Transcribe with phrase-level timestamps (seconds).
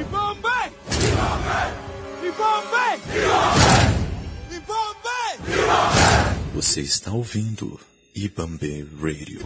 [0.00, 0.48] Ibambe!
[2.22, 3.00] Ibambe!
[4.50, 5.14] Ibambe!
[6.54, 7.78] Você está ouvindo
[8.14, 9.40] Ibambe Radio.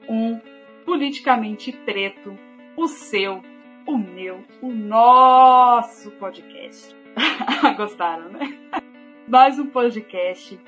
[0.08, 0.40] Um
[0.84, 2.36] politicamente preto,
[2.76, 3.42] o seu,
[3.86, 6.94] o meu, o nosso podcast.
[7.76, 8.58] Gostaram, né?
[9.26, 10.58] Mais um podcast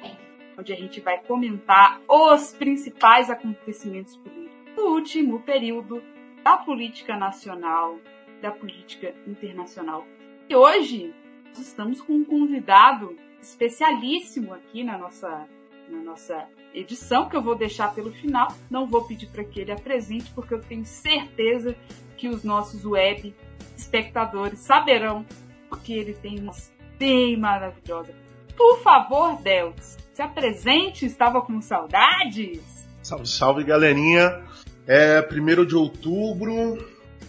[0.58, 6.02] onde a gente vai comentar os principais acontecimentos políticos do último período
[6.42, 7.98] da política nacional,
[8.40, 10.06] da política internacional.
[10.48, 11.14] E hoje
[11.48, 15.48] nós estamos com um convidado especialíssimo aqui na nossa,
[15.88, 18.48] na nossa edição, que eu vou deixar pelo final.
[18.70, 21.76] Não vou pedir para que ele apresente, porque eu tenho certeza
[22.22, 23.34] que os nossos web
[23.76, 25.26] espectadores saberão,
[25.68, 26.54] porque ele tem uma
[26.96, 28.14] bem maravilhosa.
[28.56, 32.60] Por favor, Deus, se apresente, estava com saudades?
[33.02, 34.40] Salve, salve, galerinha.
[34.86, 36.78] É primeiro de outubro,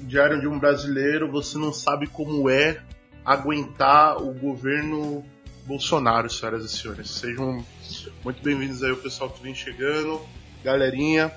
[0.01, 1.31] Diário de um Brasileiro.
[1.31, 2.79] Você não sabe como é
[3.25, 5.25] aguentar o governo
[5.65, 7.09] Bolsonaro, senhoras e senhores.
[7.09, 7.65] Sejam
[8.23, 10.21] muito bem-vindos aí o pessoal que vem chegando,
[10.63, 11.31] galerinha.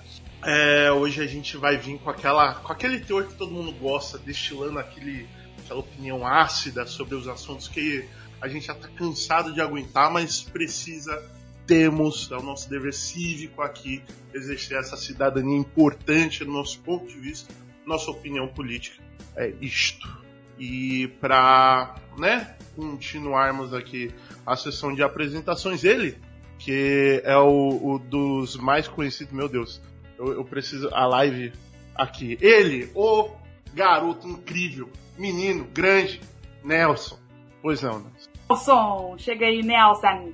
[0.44, 4.18] É, hoje a gente vai vir com aquela, com aquele teor que todo mundo gosta,
[4.18, 5.26] destilando aquele,
[5.58, 8.08] aquela opinião ácida sobre os assuntos que
[8.40, 11.22] a gente já está cansado de aguentar, mas precisa
[11.66, 17.18] temos, é o nosso dever cívico aqui, exercer essa cidadania importante do nosso ponto de
[17.18, 17.52] vista,
[17.84, 19.02] nossa opinião política.
[19.34, 20.24] É isto.
[20.58, 24.10] E para né, continuarmos aqui
[24.46, 26.16] a sessão de apresentações, ele,
[26.58, 29.82] que é o, o dos mais conhecidos, meu Deus,
[30.19, 30.89] eu, eu, preciso.
[30.92, 31.53] A live
[31.95, 32.39] aqui.
[32.41, 33.31] Ele, o
[33.75, 36.20] garoto incrível, menino, grande,
[36.64, 37.19] Nelson.
[37.62, 38.31] Pois não, Nelson.
[38.48, 40.33] Nelson, chega aí, Nelson.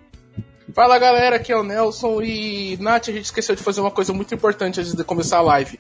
[0.75, 4.13] Fala galera, aqui é o Nelson e Nath, a gente esqueceu de fazer uma coisa
[4.13, 5.79] muito importante antes de começar a live.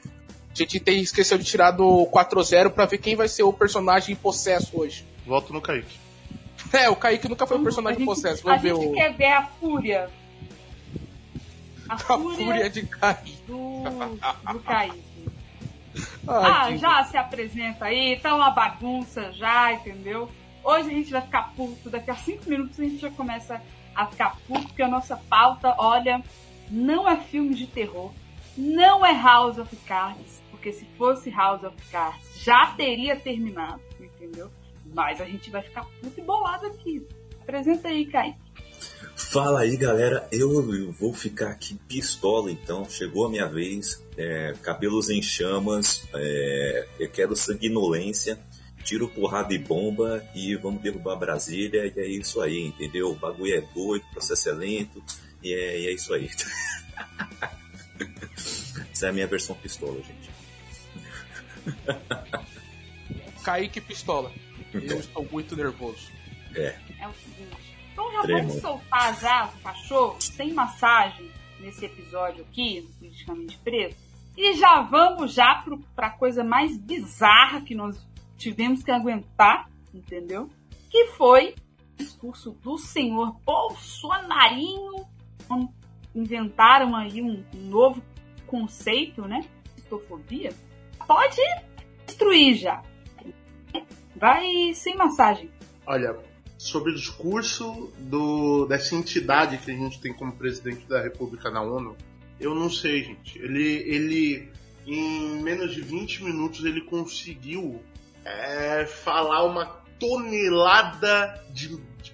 [0.50, 4.12] A gente tem, esqueceu de tirar do 4-0 pra ver quem vai ser o personagem
[4.12, 5.06] em possesso hoje.
[5.26, 5.98] Volto no Kaique.
[6.72, 8.42] É, o Kaique nunca foi o personagem em possesso.
[8.42, 8.92] Vamos a ver gente o...
[8.92, 10.10] quer ver a fúria.
[11.92, 13.36] A, a fúria de Kaique.
[13.46, 13.82] Do,
[14.52, 15.02] do Kaique.
[16.26, 20.30] Ai, ah, que- já se apresenta aí, tá uma bagunça já, entendeu?
[20.64, 23.60] Hoje a gente vai ficar puto, daqui a cinco minutos a gente já começa
[23.94, 26.22] a ficar puto, porque a nossa pauta, olha,
[26.70, 28.12] não é filme de terror,
[28.56, 34.50] não é House of Cards, porque se fosse House of Cards já teria terminado, entendeu?
[34.94, 37.06] Mas a gente vai ficar puto e bolado aqui.
[37.40, 38.36] Apresenta aí, Kai.
[39.32, 40.28] Fala aí, galera.
[40.30, 42.86] Eu, eu vou ficar aqui pistola, então.
[42.86, 43.98] Chegou a minha vez.
[44.14, 46.06] É, cabelos em chamas.
[46.12, 48.38] é, eu quero sanguinolência.
[48.84, 50.22] Tiro, porrada e bomba.
[50.34, 51.86] E vamos derrubar Brasília.
[51.86, 53.10] E é isso aí, entendeu?
[53.10, 55.02] O bagulho é doido, o processo é lento.
[55.42, 56.28] E é, e é isso aí.
[58.92, 60.30] Essa é a minha versão pistola, gente.
[63.42, 64.30] Kaique Pistola.
[64.74, 66.12] Eu estou muito nervoso.
[66.54, 66.76] É.
[67.00, 67.71] É o seguinte.
[67.92, 68.42] Então já Tremor.
[68.42, 71.30] vamos soltar já o cachorro sem massagem
[71.60, 73.96] nesse episódio aqui, do Politicamente Preto.
[74.36, 78.04] E já vamos já pro, pra coisa mais bizarra que nós
[78.36, 80.50] tivemos que aguentar, entendeu?
[80.90, 81.54] Que foi
[81.94, 85.06] o discurso do senhor Bolsonarinho.
[85.46, 85.70] Quando
[86.14, 88.02] Inventaram aí um, um novo
[88.46, 89.44] conceito, né?
[89.74, 90.52] Cristofobia.
[91.06, 91.40] Pode
[92.06, 92.82] destruir já.
[94.14, 95.50] Vai sem massagem.
[95.86, 96.18] Olha,
[96.62, 101.60] sobre o discurso do, dessa entidade que a gente tem como presidente da República na
[101.60, 101.96] ONU,
[102.38, 103.36] eu não sei, gente.
[103.38, 104.48] Ele, ele
[104.86, 107.82] em menos de 20 minutos, ele conseguiu
[108.24, 109.66] é, falar uma
[109.98, 111.68] tonelada de,
[112.00, 112.12] de,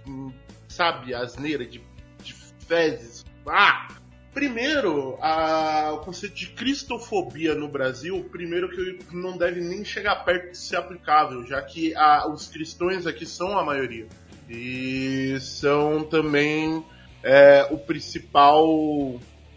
[0.66, 1.82] sabe, asneira, de,
[2.22, 2.32] de
[2.66, 3.24] fezes.
[3.46, 3.88] Ah!
[4.32, 10.52] Primeiro, a- o conceito de cristofobia no Brasil, primeiro que não deve nem chegar perto
[10.52, 14.06] de ser aplicável, já que a- os cristãos aqui são a maioria.
[14.48, 16.84] E são também
[17.22, 18.66] é, o principal.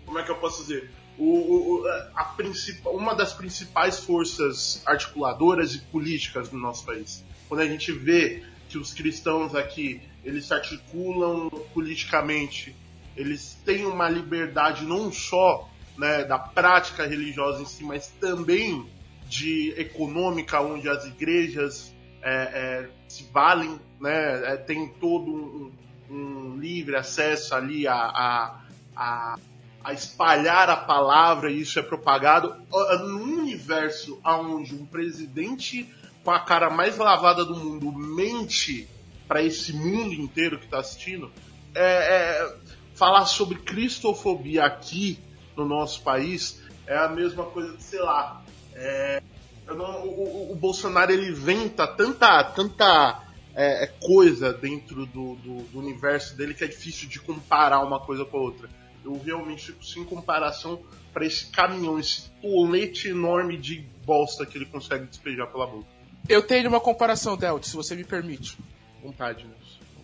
[0.06, 0.90] Como é que eu posso dizer?
[1.18, 7.24] O, o- o- a principal, uma das principais forças articuladoras e políticas do nosso país.
[7.48, 12.76] Quando a gente vê que os cristãos aqui eles se articulam politicamente,
[13.16, 18.90] eles têm uma liberdade não só né, da prática religiosa em si, mas também
[19.28, 21.94] de econômica, onde as igrejas
[22.24, 25.72] é, é, se valem, né, é, tem todo um,
[26.10, 28.62] um livre acesso ali a, a,
[28.96, 29.40] a,
[29.84, 32.56] a espalhar a palavra e isso é propagado.
[33.02, 35.90] Num universo onde um presidente
[36.24, 38.88] com a cara mais lavada do mundo mente
[39.28, 41.32] para esse mundo inteiro que está assistindo,
[41.74, 42.56] é, é,
[42.94, 45.20] falar sobre cristofobia aqui
[45.56, 48.44] no nosso país é a mesma coisa de, sei lá,
[48.74, 49.22] é,
[49.68, 53.24] não, o, o, Bolsonaro ele inventa tanta, tanta
[53.56, 58.00] é, é, coisa dentro do, do, do, universo dele que é difícil de comparar uma
[58.00, 58.70] coisa com a outra.
[59.04, 60.82] Eu realmente fico sem comparação
[61.14, 65.88] para esse caminhão, esse tolete enorme de bosta que ele consegue despejar pela boca.
[66.30, 68.58] Eu tenho uma comparação, Delt, se você me permite.
[69.02, 69.56] Vontade, né?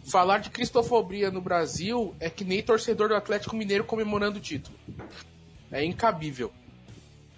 [0.07, 4.77] Falar de cristofobia no Brasil é que nem torcedor do Atlético Mineiro comemorando o título.
[5.69, 6.51] É incabível.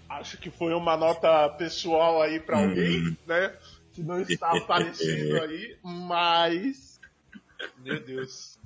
[0.10, 3.16] Acho que foi uma nota pessoal aí para alguém, hum.
[3.28, 3.56] né?
[3.94, 7.00] Que não está aparecendo aí, mas.
[7.78, 8.58] Meu Deus.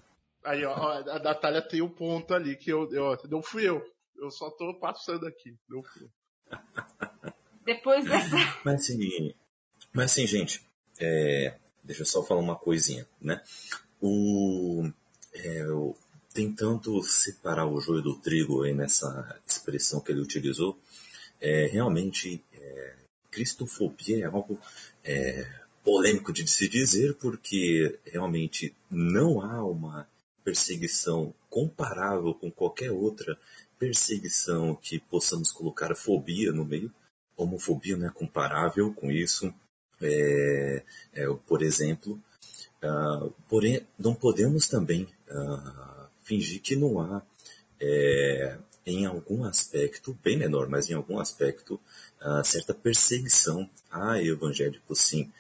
[0.44, 3.18] Aí, ó, a Natália tem um ponto ali que eu, eu.
[3.30, 3.84] Não fui eu.
[4.18, 5.56] Eu só tô passando aqui.
[5.70, 6.08] Não fui.
[7.66, 8.36] Depois dessa.
[8.64, 9.34] Mas assim,
[9.94, 10.62] mas assim gente,
[11.00, 13.42] é, deixa eu só falar uma coisinha, né?
[14.02, 14.90] O,
[15.34, 15.96] é, o,
[16.34, 20.78] tentando separar o joio do trigo aí nessa expressão que ele utilizou,
[21.44, 22.94] é, realmente é,
[23.30, 24.58] cristofobia é algo
[25.04, 25.46] é,
[25.84, 30.08] polêmico de se dizer, porque realmente não há uma
[30.44, 33.38] perseguição comparável com qualquer outra
[33.78, 36.92] perseguição que possamos colocar fobia no meio.
[37.36, 39.54] Homofobia não é comparável com isso.
[40.02, 42.20] É, é, por exemplo,
[42.84, 47.22] Uh, porém, não podemos também uh, fingir que não há,
[47.80, 51.80] é, em algum aspecto, bem menor, mas em algum aspecto,
[52.22, 55.32] uh, certa perseguição a evangélicos, sim,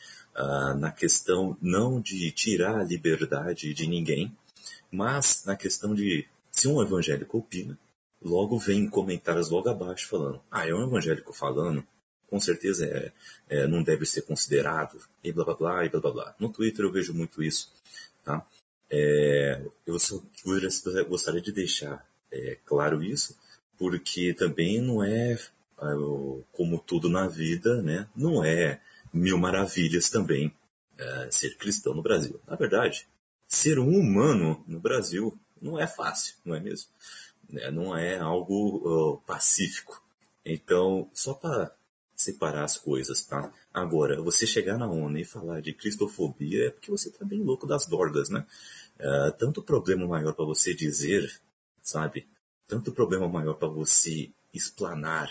[0.79, 4.35] na questão não de tirar a liberdade de ninguém,
[4.91, 7.77] mas na questão de, se um evangélico opina,
[8.21, 11.85] logo vem comentários logo abaixo falando, ah, é um evangélico falando,
[12.27, 13.11] com certeza é,
[13.49, 16.35] é, não deve ser considerado, e blá blá blá, e blá blá blá.
[16.39, 17.71] No Twitter eu vejo muito isso.
[18.23, 18.45] Tá?
[18.89, 20.21] É, eu só
[21.07, 23.37] gostaria de deixar é, claro isso,
[23.77, 25.39] porque também não é, é
[26.51, 28.07] como tudo na vida, né?
[28.15, 28.81] não é
[29.13, 30.53] mil maravilhas também
[30.97, 32.39] é, ser cristão no Brasil.
[32.47, 33.07] Na verdade,
[33.47, 36.89] ser um humano no Brasil não é fácil, não é mesmo?
[37.71, 40.01] Não é algo uh, pacífico.
[40.43, 41.71] Então, só para
[42.15, 43.51] separar as coisas, tá?
[43.73, 47.67] Agora, você chegar na ONU e falar de cristofobia é porque você tá bem louco
[47.67, 48.45] das dorgas, né?
[48.99, 51.31] Uh, tanto problema maior para você dizer,
[51.83, 52.27] sabe?
[52.67, 55.29] Tanto problema maior para você explanar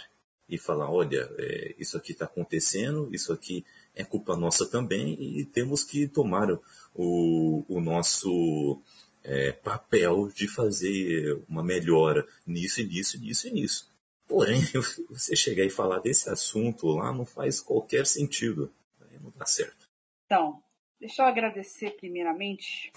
[0.49, 3.65] e falar, olha, é, isso aqui está acontecendo, isso aqui
[3.95, 6.49] é culpa nossa também e temos que tomar
[6.95, 8.81] o, o nosso
[9.25, 13.91] é, papel de fazer uma melhora nisso e nisso, nisso e nisso.
[14.27, 14.61] Porém,
[15.09, 18.73] você chegar e falar desse assunto lá não faz qualquer sentido.
[19.01, 19.89] Aí não dá certo.
[20.27, 20.63] Então,
[20.99, 22.93] deixa eu agradecer primeiramente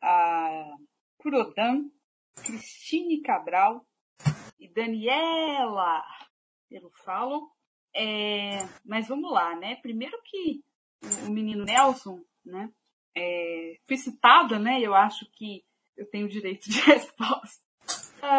[0.00, 0.76] a
[1.18, 1.90] Curodan,
[2.44, 3.84] Cristine Cabral
[4.58, 6.02] e Daniela
[6.68, 7.50] pelo follow.
[7.94, 9.76] É, mas vamos lá, né?
[9.76, 10.62] Primeiro que
[11.26, 12.70] o menino Nelson, né?
[13.16, 14.80] É, foi citado, né?
[14.80, 15.64] Eu acho que
[15.96, 17.64] eu tenho direito de resposta.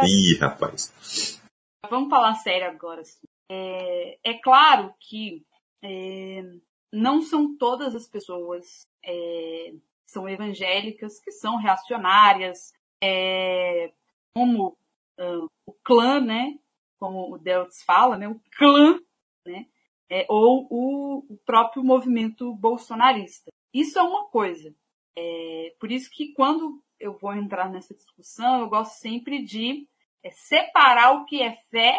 [0.06, 1.42] Ih, rapaz.
[1.90, 3.02] Vamos falar sério agora.
[3.50, 5.46] É, é claro que
[5.84, 6.44] é,
[6.92, 9.74] não são todas as pessoas é,
[10.06, 13.92] são evangélicas que são reacionárias, é,
[14.34, 14.78] como
[15.20, 16.58] uh, o clã, né?
[17.00, 18.28] Como o Deltz fala, né?
[18.28, 19.00] O clã,
[19.46, 19.66] né?
[20.10, 23.52] É, ou o, o, próprio movimento bolsonarista.
[23.74, 24.74] Isso é uma coisa.
[25.16, 29.88] É, por isso que quando eu vou entrar nessa discussão, eu gosto sempre de
[30.24, 31.98] é separar o que é fé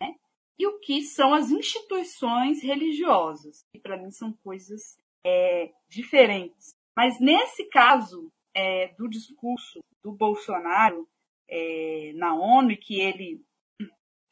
[0.00, 0.14] né,
[0.58, 6.74] e o que são as instituições religiosas, que para mim são coisas é, diferentes.
[6.96, 11.06] Mas nesse caso é, do discurso do Bolsonaro
[11.48, 13.42] é, na ONU, que ele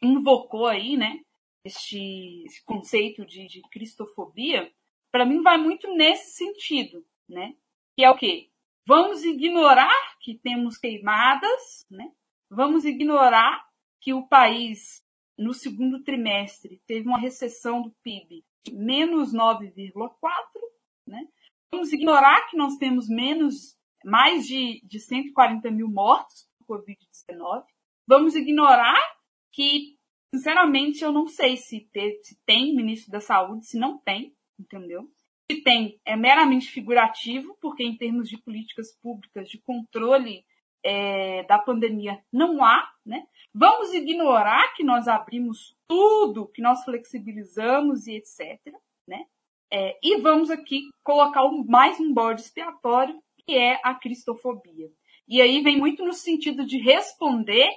[0.02, 1.20] invocou aí, né,
[1.64, 4.72] este, conceito de, de cristofobia,
[5.10, 7.56] para mim vai muito nesse sentido, né?
[7.96, 8.50] Que é o quê?
[8.86, 12.12] Vamos ignorar que temos queimadas, né?
[12.50, 13.66] Vamos ignorar
[14.00, 15.02] que o país,
[15.36, 20.10] no segundo trimestre, teve uma recessão do PIB de menos 9,4%.
[21.06, 21.26] Né?
[21.72, 27.64] Vamos ignorar que nós temos menos, mais de, de 140 mil mortos Covid-19.
[28.06, 29.00] Vamos ignorar
[29.52, 29.96] que,
[30.34, 35.10] sinceramente, eu não sei se, ter, se tem ministro da Saúde, se não tem, entendeu?
[35.50, 40.44] Se tem, é meramente figurativo, porque em termos de políticas públicas de controle
[40.84, 43.26] é, da pandemia não há, né?
[43.52, 48.60] Vamos ignorar que nós abrimos tudo, que nós flexibilizamos e etc,
[49.06, 49.24] né?
[49.72, 54.88] É, e vamos aqui colocar mais um bode expiatório, que é a cristofobia.
[55.28, 57.68] E aí vem muito no sentido de responder,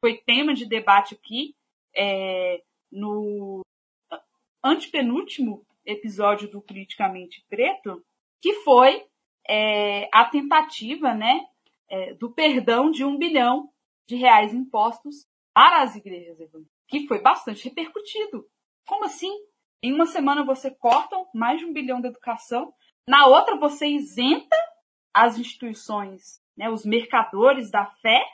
[0.00, 1.54] foi tema de debate aqui,
[1.94, 3.62] é, no
[4.62, 8.04] antepenúltimo episódio do Politicamente Preto,
[8.40, 9.06] que foi
[9.48, 11.46] é, a tentativa né,
[11.88, 13.70] é, do perdão de um bilhão
[14.08, 18.46] de reais impostos para as igrejas evangélicas, que foi bastante repercutido.
[18.86, 19.32] Como assim?
[19.82, 22.74] Em uma semana você corta mais de um bilhão da educação,
[23.08, 24.56] na outra você isenta
[25.14, 28.24] as instituições, né, os mercadores da fé,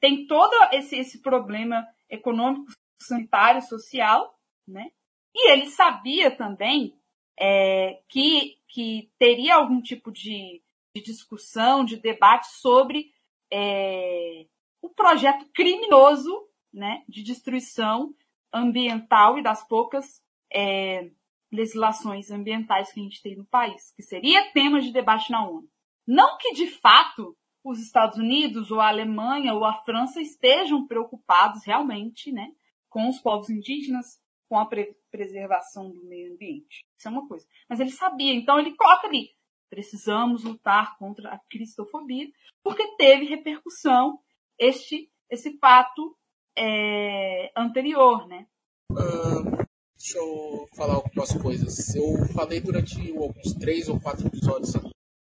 [0.00, 4.90] tem todo esse, esse problema econômico, sanitário, social, né?
[5.34, 6.94] E ele sabia também
[7.38, 10.62] é, que, que teria algum tipo de,
[10.94, 13.12] de discussão, de debate sobre
[13.50, 14.46] é,
[14.80, 18.14] o projeto criminoso né, de destruição
[18.52, 20.22] ambiental e das poucas
[20.52, 21.10] é,
[21.50, 25.68] legislações ambientais que a gente tem no país, que seria tema de debate na ONU.
[26.06, 31.64] Não que, de fato, os Estados Unidos, ou a Alemanha, ou a França estejam preocupados
[31.64, 32.52] realmente né,
[32.88, 36.84] com os povos indígenas, com a pre preservação do meio ambiente.
[36.98, 37.46] Isso é uma coisa.
[37.68, 39.30] Mas ele sabia, então ele coloca ali:
[39.68, 42.30] precisamos lutar contra a cristofobia,
[42.62, 44.18] porque teve repercussão
[44.58, 46.16] este esse fato
[46.56, 48.46] é, anterior, né?
[48.90, 49.66] Uh,
[49.96, 51.94] deixa eu falar algumas coisas.
[51.94, 54.76] Eu falei durante alguns três ou quatro episódios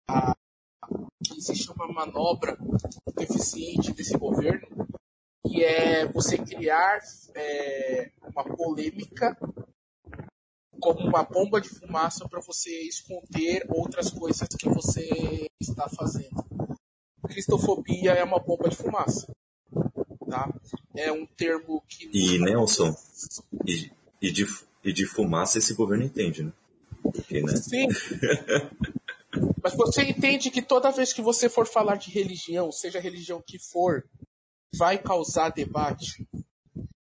[0.07, 0.33] a,
[1.29, 2.57] que existe uma manobra
[3.15, 4.67] deficiente desse governo,
[5.45, 6.99] que é você criar
[7.35, 9.37] é, uma polêmica
[10.79, 16.43] como uma bomba de fumaça para você esconder outras coisas que você está fazendo.
[17.27, 19.27] Cristofobia é uma bomba de fumaça.
[20.27, 20.49] Tá?
[20.95, 22.09] É um termo que.
[22.13, 22.95] E Nelson,
[23.65, 24.45] e, e, de,
[24.83, 26.53] e de fumaça esse governo entende, né?
[27.01, 27.55] Porque, né?
[27.57, 27.87] Sim.
[29.63, 33.41] Mas você entende que toda vez que você for falar de religião, seja a religião
[33.45, 34.03] que for,
[34.75, 36.27] vai causar debate.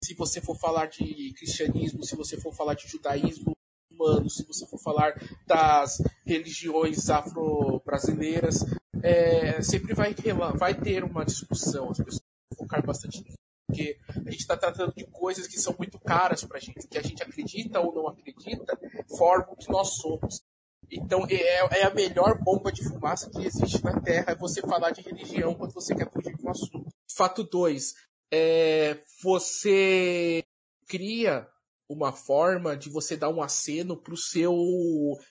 [0.02, 3.52] Se você for falar de cristianismo, se você for falar de judaísmo
[3.90, 5.14] humano, se você for falar
[5.46, 8.64] das religiões afro-brasileiras,
[9.02, 10.14] é, sempre vai,
[10.56, 11.90] vai ter uma discussão.
[11.90, 13.36] As pessoas vão focar bastante nisso.
[13.66, 16.98] Porque a gente está tratando de coisas que são muito caras para a gente, que
[16.98, 18.76] a gente acredita ou não acredita,
[19.16, 20.42] formam o que nós somos.
[20.90, 24.90] Então é, é, a melhor bomba de fumaça que existe na Terra, é você falar
[24.90, 26.88] de religião quando você quer fugir de um assunto.
[27.16, 27.94] Fato 2.
[28.32, 30.44] É, você
[30.88, 31.48] cria
[31.88, 34.54] uma forma de você dar um aceno para o seu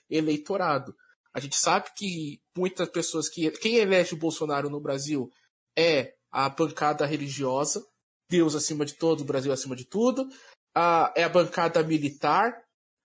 [0.08, 0.94] eleitorado.
[1.32, 3.50] A gente sabe que muitas pessoas que.
[3.52, 5.30] Quem elege o Bolsonaro no Brasil
[5.76, 7.84] é a bancada religiosa,
[8.28, 10.28] Deus acima de todos, Brasil acima de tudo.
[10.74, 12.52] A, é a bancada militar,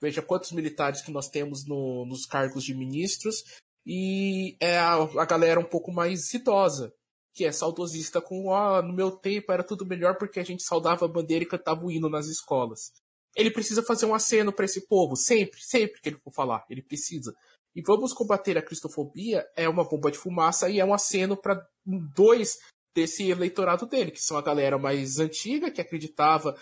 [0.06, 3.44] Veja quantos militares que nós temos no, nos cargos de ministros.
[3.84, 6.94] E é a, a, galera um pouco mais idosa,
[7.34, 10.62] que é saudosista com, ó, oh, no meu tempo era tudo melhor porque a gente
[10.62, 12.92] saudava a bandeira e cantava o hino nas escolas.
[13.36, 16.84] Ele precisa fazer um aceno para esse povo, sempre, sempre que ele for falar, ele
[16.84, 17.34] precisa.
[17.76, 21.68] E vamos combater a cristofobia é uma bomba de fumaça e é um aceno para
[22.16, 22.60] dois
[22.96, 26.56] desse eleitorado dele, que são a galera mais antiga, que acreditava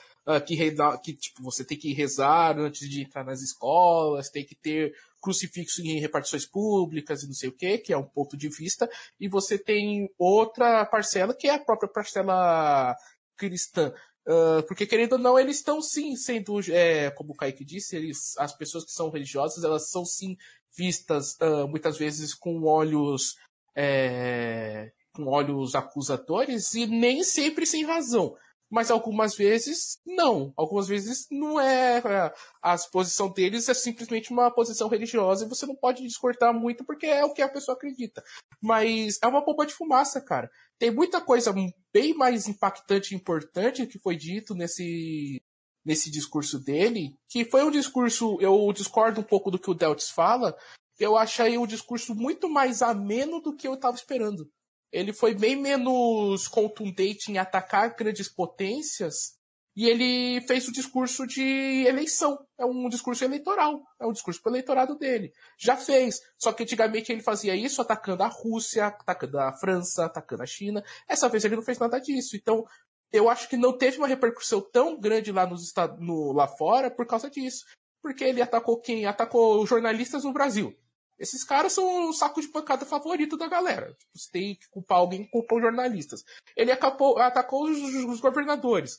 [0.46, 4.94] que, que tipo, você tem que rezar antes de entrar nas escolas, tem que ter
[5.22, 8.90] crucifixo em repartições públicas e não sei o que, que é um ponto de vista,
[9.20, 12.96] e você tem outra parcela, que é a própria parcela
[13.38, 13.94] cristã.
[14.26, 18.38] Uh, porque, querendo ou não, eles estão sim sendo, é, como o Kaique disse, eles,
[18.38, 20.38] as pessoas que são religiosas, elas são sim
[20.76, 23.36] vistas uh, muitas vezes com olhos
[23.76, 28.36] é, com olhos acusadores e nem sempre sem razão.
[28.74, 30.52] Mas algumas vezes não.
[30.58, 32.00] Algumas vezes não é.
[32.00, 36.84] é a posição deles é simplesmente uma posição religiosa e você não pode discordar muito
[36.84, 38.24] porque é o que a pessoa acredita.
[38.60, 40.50] Mas é uma bomba de fumaça, cara.
[40.80, 41.54] Tem muita coisa
[41.94, 45.40] bem mais impactante e importante que foi dito nesse,
[45.86, 50.10] nesse discurso dele, que foi um discurso, eu discordo um pouco do que o Deltis
[50.10, 50.58] fala,
[50.98, 54.50] eu achei um discurso muito mais ameno do que eu estava esperando
[54.94, 59.34] ele foi bem menos contundente em atacar grandes potências
[59.76, 62.38] e ele fez o discurso de eleição.
[62.60, 63.82] É um discurso eleitoral.
[64.00, 65.34] É um discurso para o eleitorado dele.
[65.58, 66.22] Já fez.
[66.38, 70.84] Só que antigamente ele fazia isso atacando a Rússia, atacando a França, atacando a China.
[71.08, 72.36] Essa vez ele não fez nada disso.
[72.36, 72.64] Então,
[73.12, 76.92] eu acho que não teve uma repercussão tão grande lá, nos Estados, no, lá fora
[76.92, 77.66] por causa disso.
[78.00, 79.08] Porque ele atacou quem?
[79.08, 80.78] Atacou jornalistas no Brasil.
[81.20, 83.94] Esses caras são o saco de pancada favorito da galera.
[83.94, 86.24] Tipo, se tem que culpar alguém, culpa os jornalistas.
[86.56, 88.98] Ele acabou, atacou os, os, governadores.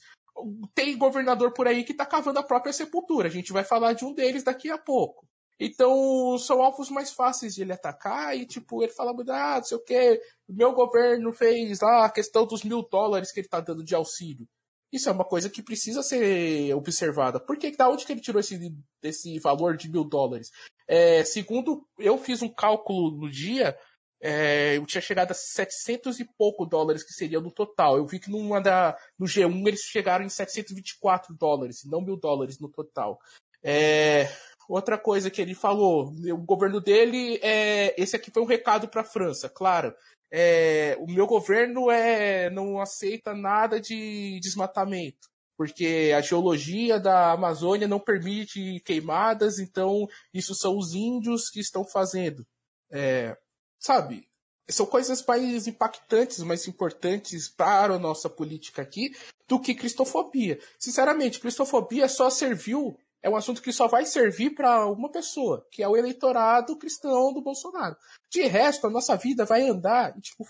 [0.75, 3.29] Tem governador por aí que tá cavando a própria sepultura.
[3.29, 5.27] A gente vai falar de um deles daqui a pouco.
[5.59, 9.77] Então, são alvos mais fáceis de ele atacar e, tipo, ele fala, ah, não sei
[9.77, 13.85] o que, meu governo fez lá a questão dos mil dólares que ele tá dando
[13.85, 14.49] de auxílio.
[14.95, 17.41] Isso é uma coisa que precisa ser observada.
[17.41, 18.73] Por que, da onde que ele tirou esse,
[19.03, 20.53] esse valor de mil dólares?
[20.87, 23.77] É, segundo, eu fiz um cálculo no dia,
[24.21, 27.97] é, eu tinha chegado a 700 e pouco dólares que seria no total.
[27.97, 32.61] Eu vi que numa da, no G1 eles chegaram em 724 dólares, não mil dólares
[32.61, 33.19] no total.
[33.65, 34.29] É,
[34.69, 39.01] outra coisa que ele falou, o governo dele, é, esse aqui foi um recado para
[39.01, 39.93] a França, claro.
[40.37, 47.87] É, o meu governo é, não aceita nada de desmatamento, porque a geologia da Amazônia
[47.87, 52.45] não permite queimadas, então isso são os índios que estão fazendo.
[52.91, 53.37] É,
[53.79, 54.29] sabe?
[54.69, 59.15] São coisas mais impactantes, mais importantes para a nossa política aqui
[59.47, 60.59] do que cristofobia.
[60.81, 65.83] Sinceramente, cristofobia só serviu é um assunto que só vai servir para uma pessoa, que
[65.83, 67.97] é o eleitorado cristão do Bolsonaro.
[68.31, 70.45] De resto, a nossa vida vai andar e, tipo,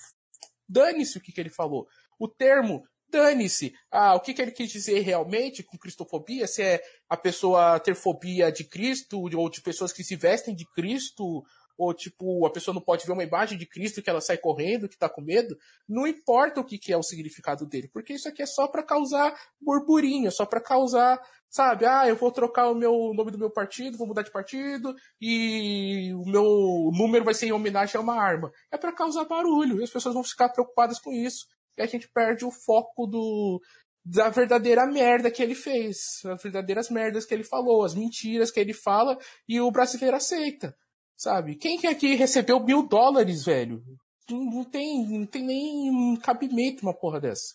[0.68, 1.86] dane-se o que, que ele falou.
[2.18, 3.72] O termo dane-se.
[3.92, 6.48] Ah, o que, que ele quis dizer realmente com cristofobia?
[6.48, 10.66] Se é a pessoa ter fobia de Cristo, ou de pessoas que se vestem de
[10.72, 11.44] Cristo,
[11.76, 14.88] ou tipo, a pessoa não pode ver uma imagem de Cristo que ela sai correndo,
[14.88, 15.56] que tá com medo,
[15.88, 18.82] não importa o que, que é o significado dele, porque isso aqui é só para
[18.82, 23.50] causar burburinho, só para causar, sabe, ah, eu vou trocar o meu nome do meu
[23.50, 28.20] partido, vou mudar de partido e o meu número vai ser em homenagem a uma
[28.20, 28.50] arma.
[28.72, 31.46] É para causar barulho, e as pessoas vão ficar preocupadas com isso.
[31.76, 33.60] E a gente perde o foco do
[34.04, 38.60] da verdadeira merda que ele fez, as verdadeiras merdas que ele falou, as mentiras que
[38.60, 39.16] ele fala
[39.48, 40.76] e o brasileiro aceita.
[41.16, 41.54] Sabe?
[41.54, 43.82] Quem que aqui recebeu mil dólares, velho?
[44.30, 47.54] Não, tem, não tem nem cabimento uma porra dessa.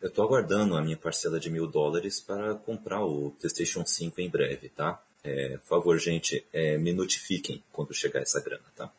[0.00, 4.30] Eu tô aguardando a minha parcela de mil dólares para comprar o PlayStation 5 em
[4.30, 5.02] breve, tá?
[5.24, 8.92] É, por favor, gente, é, me notifiquem quando chegar essa grana, tá?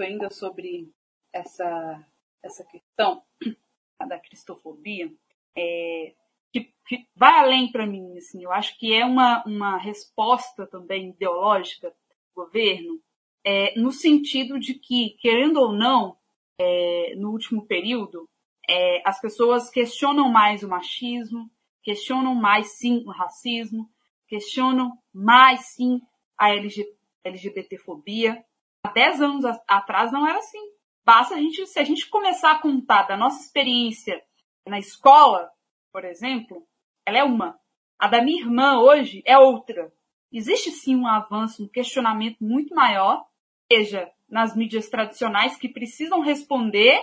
[0.00, 0.90] Ainda sobre
[1.32, 2.04] essa,
[2.42, 3.22] essa questão
[4.08, 5.12] da cristofobia,
[5.56, 6.14] é,
[6.52, 11.10] que, que, vai além para mim, assim, eu acho que é uma, uma resposta também
[11.10, 11.94] ideológica
[12.34, 13.00] governo,
[13.44, 16.16] é, no sentido de que, querendo ou não,
[16.58, 18.28] é, no último período,
[18.68, 21.50] é, as pessoas questionam mais o machismo,
[21.82, 23.88] questionam mais sim o racismo,
[24.28, 26.00] questionam mais sim
[26.38, 26.86] a LG,
[27.24, 28.44] LGBTfobia.
[28.84, 30.72] Há 10 anos atrás não era assim.
[31.04, 34.22] Basta a gente, se a gente começar a contar da nossa experiência
[34.66, 35.50] na escola,
[35.92, 36.66] por exemplo,
[37.04, 37.58] ela é uma.
[37.98, 39.92] A da minha irmã hoje é outra
[40.32, 43.24] existe sim um avanço, um questionamento muito maior,
[43.70, 47.00] seja nas mídias tradicionais que precisam responder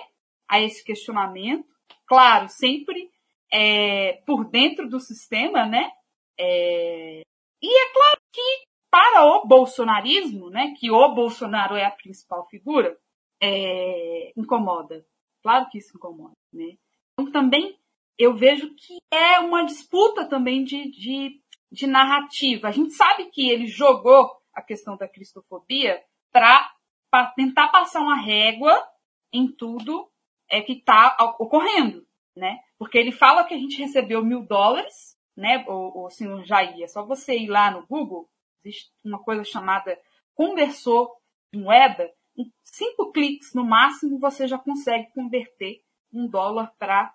[0.48, 1.68] a esse questionamento,
[2.06, 3.10] claro, sempre
[3.52, 5.92] é, por dentro do sistema, né?
[6.40, 7.22] É,
[7.62, 12.98] e é claro que para o bolsonarismo, né, que o Bolsonaro é a principal figura,
[13.42, 15.06] é, incomoda.
[15.44, 16.78] Claro que isso incomoda, né?
[17.14, 17.78] Então também
[18.18, 22.68] eu vejo que é uma disputa também de, de de narrativa.
[22.68, 26.02] A gente sabe que ele jogou a questão da cristofobia
[26.32, 28.76] para tentar passar uma régua
[29.32, 30.10] em tudo
[30.50, 32.60] é, que está ocorrendo, né?
[32.78, 36.88] Porque ele fala que a gente recebeu mil dólares, né, o, o senhor Jair, é
[36.88, 38.28] só você ir lá no Google,
[38.64, 40.00] existe uma coisa chamada
[40.34, 41.16] conversor
[41.54, 47.14] de moeda, em cinco cliques no máximo você já consegue converter um dólar para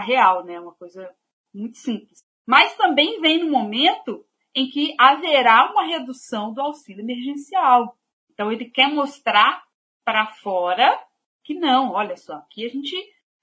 [0.00, 0.58] real, né?
[0.58, 1.14] Uma coisa
[1.52, 7.96] muito simples mas também vem no momento em que haverá uma redução do auxílio emergencial.
[8.32, 9.62] Então ele quer mostrar
[10.04, 11.00] para fora
[11.44, 12.96] que não, olha só, aqui a gente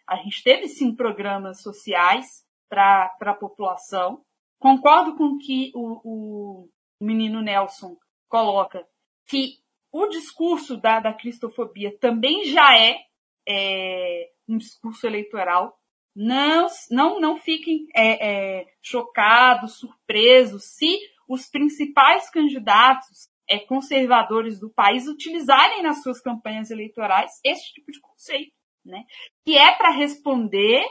[0.06, 4.26] a gente teve sim programas sociais para a população.
[4.60, 7.96] Concordo com o que o, o, menino Nelson
[8.28, 8.86] coloca,
[9.26, 12.98] que o discurso da, da cristofobia também já é,
[13.48, 15.77] é um discurso eleitoral
[16.19, 20.97] não, não, não fiquem é, é, chocados, surpresos, se
[21.30, 28.01] os principais candidatos é, conservadores do país utilizarem nas suas campanhas eleitorais esse tipo de
[28.01, 28.51] conceito,
[28.84, 29.03] né?
[29.45, 30.84] Que é para responder,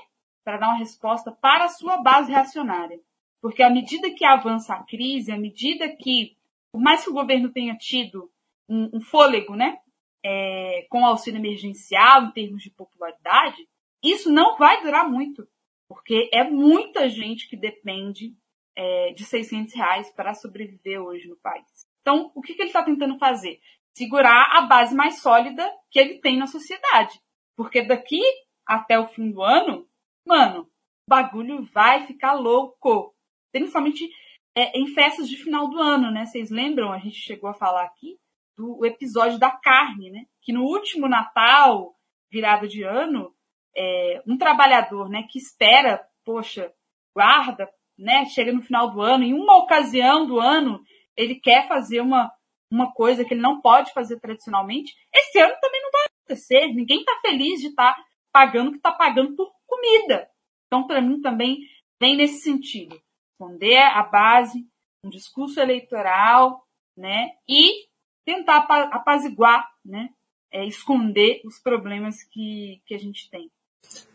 [0.45, 3.01] para dar uma resposta para a sua base reacionária.
[3.43, 6.37] Porque à medida que avança a crise, à medida que,
[6.71, 8.31] por mais que o governo tenha tido
[8.69, 9.77] um, um fôlego, né?
[10.25, 13.67] É, com auxílio emergencial em termos de popularidade,
[14.13, 15.47] isso não vai durar muito,
[15.89, 18.35] porque é muita gente que depende
[18.77, 21.87] é, de 600 reais para sobreviver hoje no país.
[22.03, 23.61] Então, o que, que ele está tentando fazer?
[23.97, 27.21] Segurar a base mais sólida que ele tem na sociedade.
[27.57, 28.21] Porque daqui
[28.67, 29.89] até o fim do ano,
[30.27, 33.15] mano, o bagulho vai ficar louco.
[33.51, 34.11] Principalmente
[34.55, 36.27] é, em festas de final do ano, né?
[36.27, 36.93] Vocês lembram?
[36.93, 38.19] A gente chegou a falar aqui
[38.57, 40.27] do episódio da carne, né?
[40.43, 41.95] Que no último Natal,
[42.31, 43.35] virada de ano,
[43.77, 46.73] é, um trabalhador, né, que espera, poxa,
[47.15, 50.83] guarda, né, chega no final do ano, em uma ocasião do ano,
[51.17, 52.31] ele quer fazer uma,
[52.71, 56.67] uma coisa que ele não pode fazer tradicionalmente, esse ano também não vai acontecer.
[56.69, 60.29] Ninguém está feliz de estar tá pagando o que está pagando por comida.
[60.67, 61.61] Então, para mim, também
[62.01, 63.01] vem nesse sentido.
[63.33, 64.67] Esconder a base,
[65.03, 67.31] um discurso eleitoral, né?
[67.49, 67.87] E
[68.25, 70.11] tentar apaziguar, né?
[70.51, 73.51] É, esconder os problemas que, que a gente tem.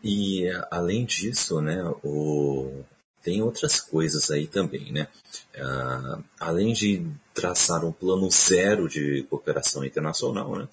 [0.02, 2.82] E além disso, né, o...
[3.22, 5.08] tem outras coisas aí também, né?
[5.54, 10.68] Uh, além de traçar um plano zero de cooperação internacional, né?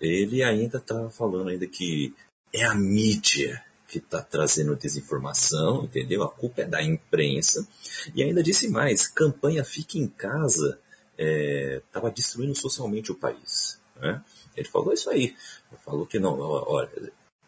[0.00, 2.12] Ele ainda está falando ainda que
[2.52, 6.22] é a mídia que está trazendo desinformação, entendeu?
[6.22, 7.66] A culpa é da imprensa.
[8.14, 10.78] E ainda disse mais, campanha Fique em Casa
[11.18, 13.78] estava é, destruindo socialmente o país.
[14.00, 14.22] Né?
[14.56, 15.36] Ele falou isso aí.
[15.84, 16.88] Falou que não, olha,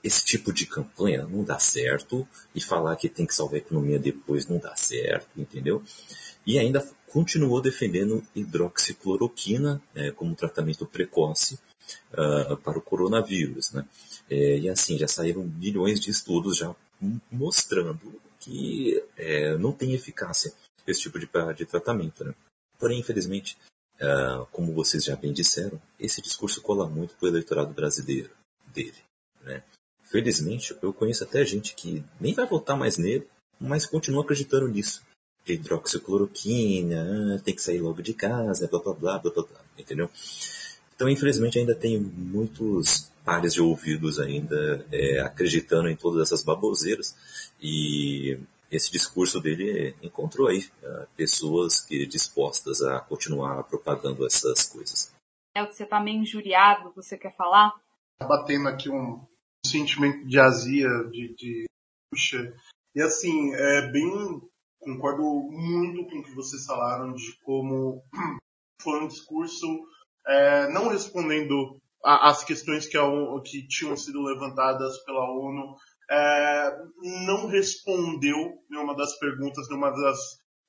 [0.05, 3.99] esse tipo de campanha não dá certo e falar que tem que salvar a economia
[3.99, 5.83] depois não dá certo, entendeu?
[6.47, 11.59] E ainda continuou defendendo hidroxicloroquina né, como tratamento precoce
[12.13, 13.87] uh, para o coronavírus, né?
[14.29, 16.75] É, e assim, já saíram milhões de estudos já
[17.31, 20.53] mostrando que é, não tem eficácia
[20.87, 22.35] esse tipo de, de tratamento, né?
[22.79, 23.57] Porém, infelizmente,
[24.01, 28.31] uh, como vocês já bem disseram, esse discurso cola muito para o eleitorado brasileiro
[28.75, 28.99] dele,
[29.43, 29.63] né?
[30.15, 33.27] Felizmente, eu conheço até gente que nem vai votar mais nele,
[33.59, 35.03] mas continua acreditando nisso.
[35.45, 40.09] Hidroxicloroquina, ah, tem que sair logo de casa, blá blá blá blá blá, blá entendeu?
[40.95, 47.17] Então, infelizmente, ainda tem muitos pares de ouvidos ainda é, acreditando em todas essas baboseiras
[47.61, 48.39] e
[48.71, 55.13] esse discurso dele encontrou aí uh, pessoas que dispostas a continuar propagando essas coisas.
[55.57, 57.73] É o que você está meio injuriado, você quer falar?
[58.17, 59.21] Tá batendo aqui um
[59.67, 61.65] sentimento de azia, de, de
[62.11, 62.55] puxa.
[62.95, 64.41] E assim, é bem
[64.81, 68.05] concordo muito com o que vocês falaram de como
[68.83, 69.67] foi um discurso
[70.27, 73.05] é, não respondendo às questões que, a,
[73.45, 75.75] que, tinham sido levantadas pela ONU,
[76.11, 76.77] é,
[77.27, 78.37] não respondeu
[78.69, 80.19] nenhuma das perguntas, nenhuma das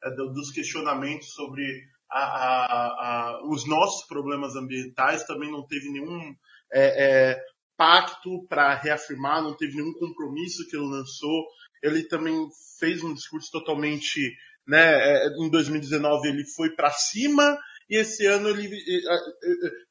[0.04, 1.64] é, dos questionamentos sobre
[2.10, 6.34] a, a, os nossos problemas ambientais, também não teve nenhum
[6.72, 7.46] é, é,
[7.78, 11.46] pacto para reafirmar, não teve nenhum compromisso que ele lançou.
[11.84, 12.48] Ele também
[12.80, 14.20] fez um discurso totalmente,
[14.68, 17.58] né, é, em 2019 ele foi para cima
[17.90, 18.70] e esse ano ele,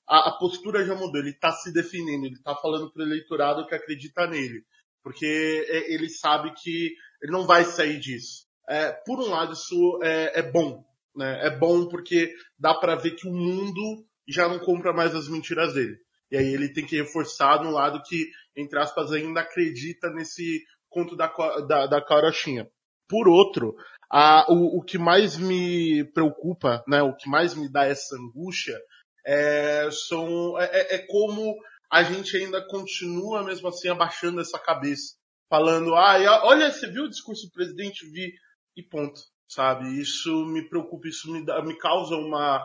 [0.08, 3.66] a, a postura já mudou, ele está se definindo, ele está falando para o eleitorado
[3.66, 4.64] que acredita nele,
[5.02, 5.26] porque
[5.68, 8.46] é, ele sabe que ele não vai sair disso.
[8.68, 11.46] É, por um lado, isso é, é bom, né?
[11.46, 15.74] É bom porque dá para ver que o mundo já não compra mais as mentiras
[15.74, 15.96] dele.
[16.34, 21.14] E aí ele tem que reforçar no lado que, entre aspas, ainda acredita nesse conto
[21.14, 21.28] da,
[21.68, 22.68] da, da carochinha.
[23.08, 23.76] Por outro,
[24.10, 28.76] a, o, o que mais me preocupa, né, o que mais me dá essa angústia,
[29.24, 31.56] é, são, é, é, é como
[31.88, 35.14] a gente ainda continua mesmo assim abaixando essa cabeça,
[35.48, 36.16] falando, ah,
[36.46, 38.34] olha, você viu o discurso do presidente, vi,
[38.76, 40.00] e ponto, sabe?
[40.00, 42.64] Isso me preocupa, isso me, dá, me causa uma, uma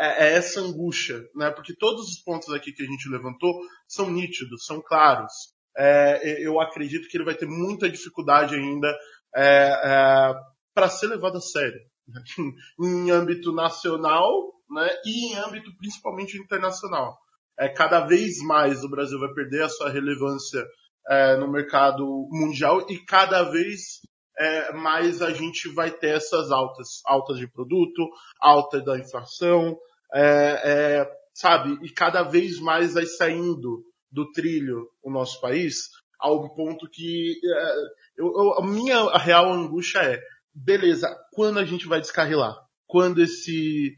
[0.00, 1.50] é, é, essa angústia, né?
[1.50, 3.52] Porque todos os pontos aqui que a gente levantou
[3.88, 5.32] são nítidos, são claros.
[5.76, 8.88] É, eu acredito que ele vai ter muita dificuldade ainda
[9.34, 10.34] é, é,
[10.74, 12.22] para ser levado a sério né?
[12.80, 17.18] em âmbito nacional né, e em âmbito principalmente internacional.
[17.58, 20.64] É, cada vez mais o Brasil vai perder a sua relevância
[21.08, 24.00] é, no mercado mundial e cada vez
[24.38, 28.08] é, mais a gente vai ter essas altas, altas de produto,
[28.40, 29.76] alta da inflação,
[30.14, 31.78] é, é, sabe?
[31.82, 35.88] E cada vez mais vai saindo do trilho o nosso país
[36.20, 37.74] ao ponto que é,
[38.16, 40.20] eu, eu, a minha real angústia é,
[40.54, 42.54] beleza, quando a gente vai descarrilar?
[42.86, 43.96] Quando esse,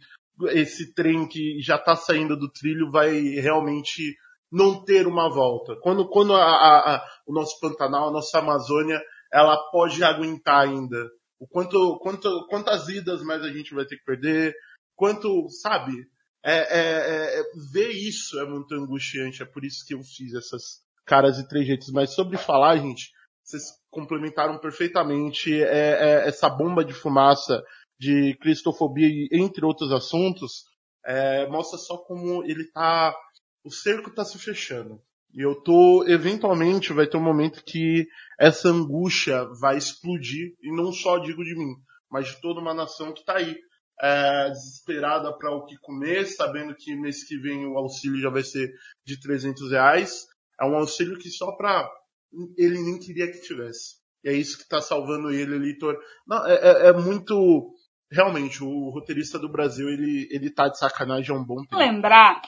[0.50, 4.16] esse trem que já está saindo do trilho vai realmente
[4.50, 5.76] não ter uma volta?
[5.82, 9.02] Quando, quando a, a, a, o nosso Pantanal, a nossa Amazônia,
[9.34, 10.96] ela pode aguentar ainda?
[11.40, 14.54] O quanto, quanto, quantas vidas mais a gente vai ter que perder?
[14.94, 15.92] Quanto, sabe?
[16.44, 17.42] É, é, é,
[17.72, 21.90] ver isso é muito angustiante, é por isso que eu fiz essas caras e trejeitos.
[21.90, 23.10] Mas sobre falar, gente,
[23.42, 27.62] vocês complementaram perfeitamente é, é, essa bomba de fumaça
[27.98, 30.64] de cristofobia e entre outros assuntos,
[31.04, 33.14] é, mostra só como ele tá,
[33.64, 35.02] o cerco tá se fechando.
[35.34, 38.06] E eu tô, eventualmente vai ter um momento que
[38.38, 41.74] essa angústia vai explodir, e não só digo de mim,
[42.10, 43.56] mas de toda uma nação que está aí
[44.00, 48.42] é, desesperada para o que comer, sabendo que mês que vem o auxílio já vai
[48.42, 48.72] ser
[49.04, 50.24] de 300 reais.
[50.60, 51.90] É um auxílio que só para
[52.56, 53.96] ele nem queria que tivesse.
[54.24, 55.98] E é isso que está salvando ele, eleitor.
[56.26, 57.74] Não, é, é, é, muito.
[58.10, 61.68] Realmente, o roteirista do Brasil, ele, ele tá de sacanagem há um bom tempo.
[61.72, 62.42] Vamos lembrar,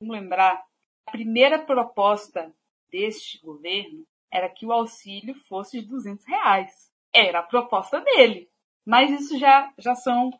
[0.00, 0.62] vamos lembrar,
[1.06, 2.52] a primeira proposta
[2.90, 6.90] deste governo era que o auxílio fosse de 200 reais.
[7.14, 8.48] Era a proposta dele.
[8.84, 10.30] Mas isso já, já são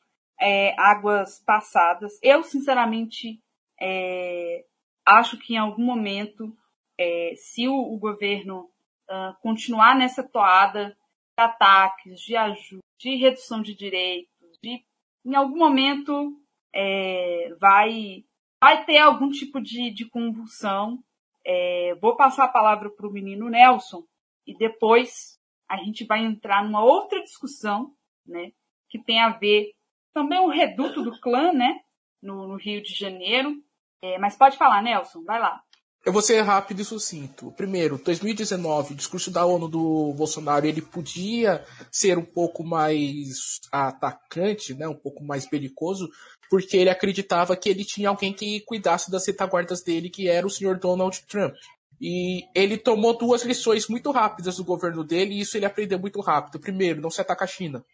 [0.40, 2.18] é, águas passadas.
[2.22, 3.40] Eu, sinceramente,
[3.80, 4.64] é,
[5.04, 6.56] acho que em algum momento,
[6.98, 8.70] é, se o, o governo
[9.10, 10.96] uh, continuar nessa toada
[11.36, 14.84] de ataques, de ajuda, de redução de direitos, de,
[15.24, 16.40] em algum momento
[16.74, 18.24] é, vai,
[18.62, 21.02] vai ter algum tipo de, de convulsão.
[21.44, 24.04] É, vou passar a palavra para o menino Nelson
[24.46, 25.36] e depois
[25.68, 27.92] a gente vai entrar numa outra discussão,
[28.24, 28.52] né,
[28.88, 29.72] que tem a ver
[30.14, 31.80] também o reduto do clã, né?
[32.22, 33.60] No, no Rio de Janeiro.
[34.00, 35.60] É, mas pode falar, Nelson, vai lá.
[36.04, 37.52] Eu vou ser rápido e sucinto.
[37.52, 44.74] Primeiro, 2019, o discurso da ONU do Bolsonaro, ele podia ser um pouco mais atacante,
[44.74, 46.10] né, um pouco mais belicoso,
[46.50, 50.50] porque ele acreditava que ele tinha alguém que cuidasse das retaguardas dele, que era o
[50.50, 51.54] senhor Donald Trump.
[52.00, 56.20] E ele tomou duas lições muito rápidas do governo dele, e isso ele aprendeu muito
[56.20, 56.58] rápido.
[56.58, 57.84] Primeiro, não se ataca a China.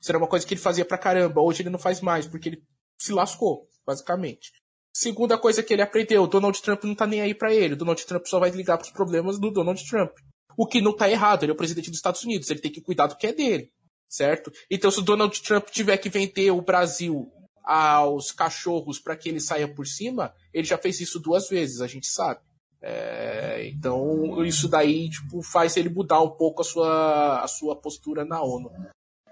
[0.00, 1.42] Isso era uma coisa que ele fazia pra caramba.
[1.42, 2.62] Hoje ele não faz mais, porque ele
[2.98, 4.52] se lascou, basicamente.
[4.92, 7.74] Segunda coisa que ele aprendeu, Donald Trump não tá nem aí para ele.
[7.74, 10.12] Donald Trump só vai ligar pros problemas do Donald Trump.
[10.56, 12.80] O que não tá errado, ele é o presidente dos Estados Unidos, ele tem que
[12.80, 13.70] cuidar do que é dele,
[14.08, 14.52] certo?
[14.70, 17.32] Então se o Donald Trump tiver que vender o Brasil
[17.64, 21.86] aos cachorros para que ele saia por cima, ele já fez isso duas vezes, a
[21.86, 22.40] gente sabe.
[22.82, 28.24] É, então isso daí tipo, faz ele mudar um pouco a sua, a sua postura
[28.24, 28.70] na ONU.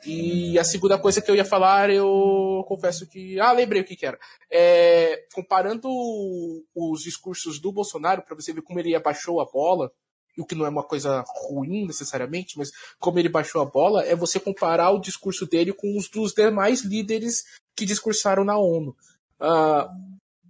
[0.05, 3.39] E a segunda coisa que eu ia falar, eu confesso que.
[3.39, 4.19] Ah, lembrei o que, que era.
[4.51, 5.89] É, comparando
[6.75, 9.93] os discursos do Bolsonaro, para você ver como ele abaixou a bola,
[10.39, 14.17] o que não é uma coisa ruim necessariamente, mas como ele baixou a bola, é
[14.17, 17.45] você comparar o discurso dele com os dos demais líderes
[17.77, 18.97] que discursaram na ONU.
[19.41, 19.89] Uh,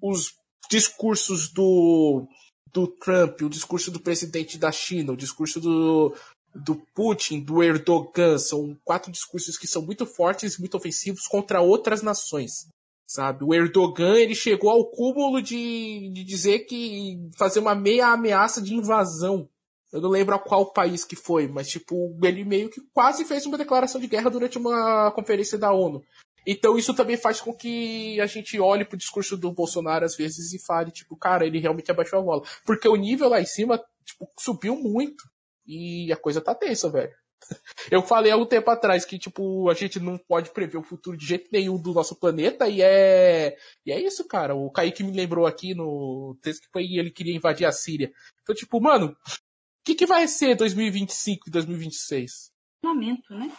[0.00, 0.34] os
[0.70, 2.26] discursos do,
[2.72, 6.14] do Trump, o discurso do presidente da China, o discurso do,
[6.54, 11.60] do Putin, do Erdogan, são quatro discursos que são muito fortes e muito ofensivos contra
[11.60, 12.68] outras nações.
[13.06, 13.44] Sabe?
[13.44, 18.74] O Erdogan, ele chegou ao cúmulo de, de dizer que fazer uma meia ameaça de
[18.74, 19.48] invasão.
[19.92, 23.44] Eu não lembro a qual país que foi, mas tipo, ele meio que quase fez
[23.46, 26.04] uma declaração de guerra durante uma conferência da ONU.
[26.46, 30.52] Então isso também faz com que a gente olhe pro discurso do Bolsonaro às vezes
[30.52, 32.42] e fale, tipo, cara, ele realmente abaixou a bola.
[32.64, 35.24] Porque o nível lá em cima, tipo, subiu muito.
[35.66, 37.14] E a coisa tá tensa, velho.
[37.90, 41.16] Eu falei há um tempo atrás que, tipo, a gente não pode prever o futuro
[41.16, 43.57] de jeito nenhum do nosso planeta e é.
[43.85, 44.55] E é isso, cara.
[44.55, 48.12] O Kaique me lembrou aqui no texto que foi ele queria invadir a Síria.
[48.42, 52.53] Então, tipo, mano, o que, que vai ser 2025 e 2026?
[52.85, 53.51] Lamento, né?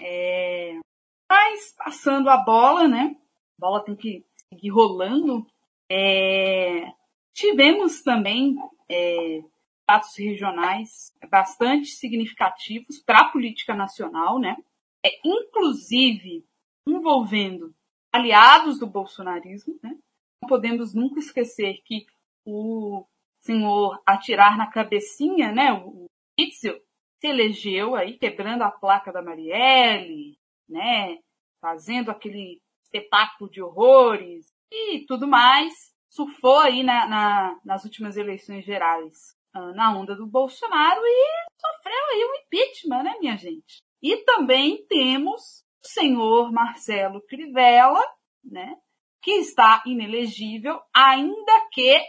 [0.00, 0.78] É...
[1.30, 3.16] Mas, passando a bola, né?
[3.58, 5.46] A bola tem que seguir rolando.
[5.90, 6.84] É...
[7.34, 8.54] Tivemos também
[8.88, 9.40] é
[9.88, 14.56] fatos regionais bastante significativos para a política nacional, né?
[15.04, 16.44] É, inclusive
[16.86, 17.74] envolvendo
[18.12, 19.96] aliados do bolsonarismo, né?
[20.42, 22.06] Não podemos nunca esquecer que
[22.46, 23.06] o
[23.40, 25.72] senhor atirar na cabecinha, né?
[25.72, 26.06] O
[26.38, 26.80] Itzel
[27.20, 30.36] se elegeu aí quebrando a placa da Marielle,
[30.68, 31.18] né?
[31.60, 35.92] Fazendo aquele espetáculo de horrores e tudo mais.
[36.10, 41.26] Surfou aí na, na, nas últimas eleições gerais na onda do Bolsonaro e
[41.60, 43.82] sofreu aí um impeachment, né, minha gente?
[44.02, 48.02] E também temos o senhor Marcelo Crivella,
[48.44, 48.76] né,
[49.22, 52.00] que está inelegível, ainda que,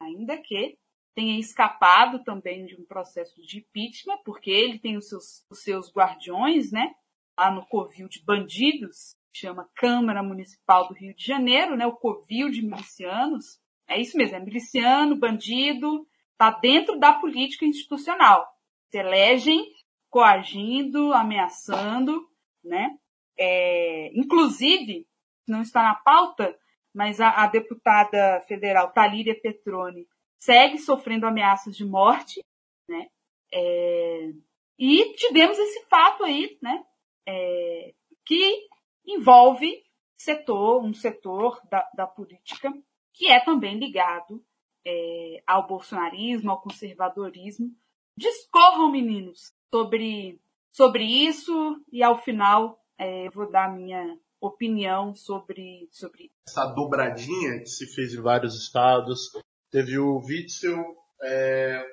[0.00, 0.76] ainda que
[1.14, 5.92] tenha escapado também de um processo de impeachment, porque ele tem os seus, os seus
[5.92, 6.94] guardiões, né,
[7.38, 12.50] lá no covil de bandidos, chama Câmara Municipal do Rio de Janeiro, né, o covil
[12.50, 13.58] de milicianos.
[13.88, 16.06] É isso mesmo, é miliciano, bandido,
[16.38, 18.48] está dentro da política institucional.
[18.90, 19.72] Se elegem
[20.08, 22.26] coagindo, ameaçando,
[22.62, 22.96] né?
[23.36, 25.06] É, inclusive,
[25.46, 26.56] não está na pauta,
[26.94, 30.06] mas a, a deputada federal Talíria Petroni
[30.38, 32.40] segue sofrendo ameaças de morte,
[32.88, 33.08] né?
[33.52, 34.30] É,
[34.78, 36.84] e tivemos esse fato aí, né?
[37.26, 38.68] É, que
[39.04, 39.82] envolve
[40.16, 42.72] setor, um setor da, da política
[43.12, 44.42] que é também ligado
[44.88, 47.70] é, ao bolsonarismo, ao conservadorismo.
[48.16, 50.40] Discorram, meninos, sobre,
[50.72, 57.66] sobre isso e ao final é, vou dar minha opinião sobre, sobre essa dobradinha que
[57.66, 59.30] se fez em vários estados.
[59.70, 60.82] Teve o Witzel
[61.22, 61.84] é,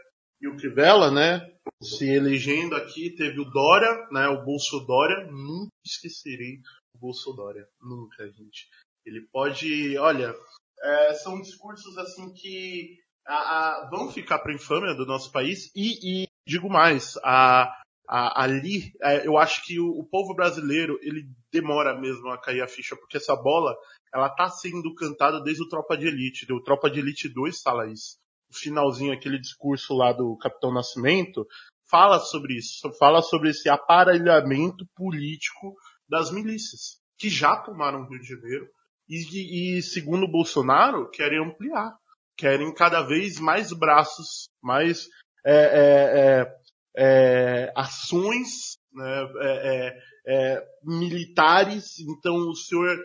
[0.41, 1.41] e o Crivella, né?
[1.83, 4.27] Se elegendo aqui, teve o Dória, né?
[4.29, 5.25] O Bolso Dória.
[5.29, 6.61] Nunca esquecerei
[6.95, 7.67] o Bolso Dória.
[7.81, 8.69] Nunca, gente.
[9.05, 10.33] Ele pode, olha,
[10.81, 16.23] é, são discursos assim que a, a, vão ficar para infâmia do nosso país e,
[16.23, 17.73] e digo mais, a,
[18.07, 22.67] ali é, eu acho que o, o, povo brasileiro ele demora mesmo a cair a
[22.67, 23.75] ficha porque essa bola
[24.13, 27.91] ela tá sendo cantada desde o Tropa de Elite, o Tropa de Elite 2 fala
[27.91, 28.17] isso.
[28.49, 31.45] O finalzinho, aquele discurso lá do Capitão Nascimento,
[31.89, 35.75] fala sobre isso, fala sobre esse aparelhamento político
[36.07, 38.67] das milícias, que já tomaram o Rio de Janeiro,
[39.07, 41.95] e, e segundo Bolsonaro, querem ampliar.
[42.37, 45.07] Querem cada vez mais braços, mais
[45.45, 46.57] é, é, é,
[46.97, 51.99] é ações né, é, é, militares.
[51.99, 52.97] Então o senhor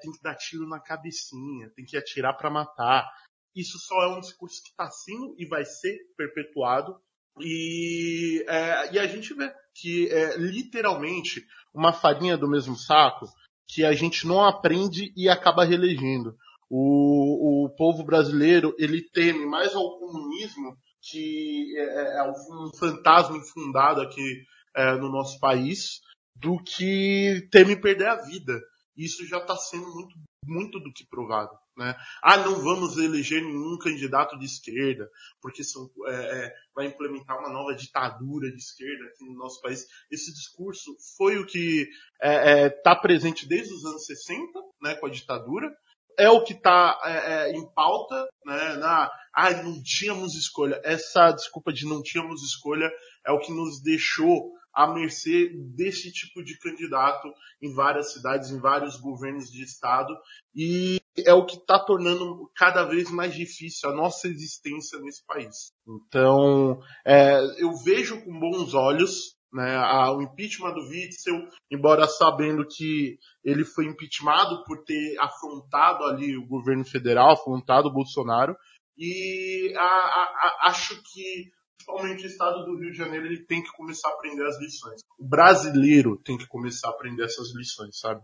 [0.00, 3.08] tem que dar tiro na cabecinha, tem que atirar para matar.
[3.54, 7.00] Isso só é um discurso que está sendo e vai ser perpetuado.
[7.40, 8.44] E,
[8.92, 13.26] e a gente vê que é literalmente uma farinha do mesmo saco
[13.68, 16.36] que a gente não aprende e acaba reelegendo.
[16.68, 23.36] O, o povo brasileiro ele teme mais ao comunismo que é, é, é um fantasma
[23.36, 24.42] infundado aqui
[24.74, 26.00] é, no nosso país
[26.34, 28.60] do que teme perder a vida.
[28.96, 31.56] Isso já está sendo muito, muito do que provado.
[31.76, 31.94] Né?
[32.22, 37.50] Ah, não vamos eleger nenhum candidato de esquerda, porque são, é, é, vai implementar uma
[37.50, 39.86] nova ditadura de esquerda aqui no nosso país.
[40.10, 44.94] Esse discurso foi o que está é, é tá presente desde os anos 60, né,
[44.94, 45.70] com a ditadura.
[46.18, 50.80] É o que está é, é, em pauta, né, na, ah, não tínhamos escolha.
[50.82, 52.90] Essa desculpa de não tínhamos escolha
[53.26, 58.60] é o que nos deixou à mercê desse tipo de candidato em várias cidades, em
[58.60, 60.14] vários governos de estado,
[60.54, 65.72] e é o que está tornando cada vez mais difícil a nossa existência nesse país.
[65.88, 72.66] Então, é, eu vejo com bons olhos né, a, o impeachment do Witzel, embora sabendo
[72.68, 78.54] que ele foi impeachmentado por ter afrontado ali o governo federal, afrontado o Bolsonaro,
[78.98, 81.50] e a, a, acho que
[81.86, 85.00] principalmente o estado do Rio de Janeiro, ele tem que começar a aprender as lições.
[85.18, 88.20] O brasileiro tem que começar a aprender essas lições, sabe?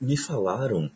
[0.00, 0.90] Me falaram,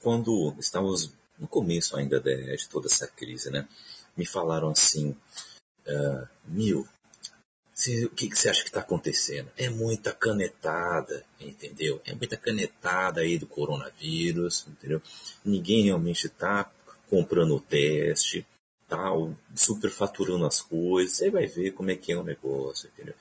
[0.00, 3.68] quando estávamos no começo ainda de, de toda essa crise, né?
[4.16, 5.16] Me falaram assim,
[5.86, 6.86] uh, Mil,
[8.04, 9.50] o que, que você acha que está acontecendo?
[9.56, 12.00] É muita canetada, entendeu?
[12.04, 15.02] É muita canetada aí do coronavírus, entendeu?
[15.44, 16.70] Ninguém realmente está
[17.10, 18.46] comprando o teste,
[18.92, 23.14] tal, superfaturando as coisas, você vai ver como é que é o negócio, entendeu?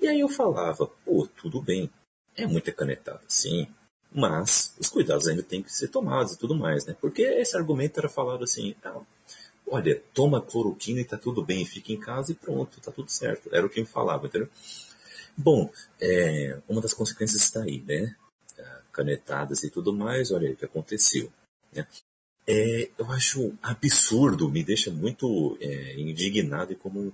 [0.00, 1.90] E aí eu falava, pô, tudo bem,
[2.34, 3.68] é muita canetada, sim,
[4.10, 6.96] mas os cuidados ainda têm que ser tomados e tudo mais, né?
[6.98, 9.02] Porque esse argumento era falado assim, ah,
[9.66, 13.50] olha, toma cloroquina e tá tudo bem, fica em casa e pronto, tá tudo certo.
[13.52, 14.48] Era o que me falava, entendeu?
[15.36, 15.70] Bom,
[16.00, 18.16] é, uma das consequências está aí, né?
[18.92, 21.30] Canetadas e tudo mais, olha aí o que aconteceu.
[21.72, 21.86] Né?
[22.46, 27.12] É, eu acho absurdo, me deixa muito é, indignado e como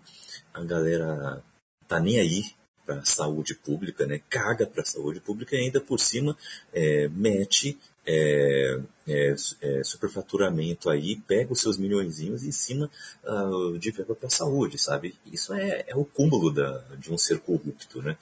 [0.55, 1.43] a galera
[1.87, 2.45] tá nem aí
[2.85, 4.21] para a saúde pública, né?
[4.31, 6.37] Caga para a saúde pública e ainda por cima
[6.73, 12.91] é, mete é, é, é, superfaturamento aí, pega os seus milhõeszinhos em cima
[13.23, 15.15] uh, de verba para a saúde, sabe?
[15.31, 18.17] Isso é, é o cúmulo da, de um ser corrupto, né?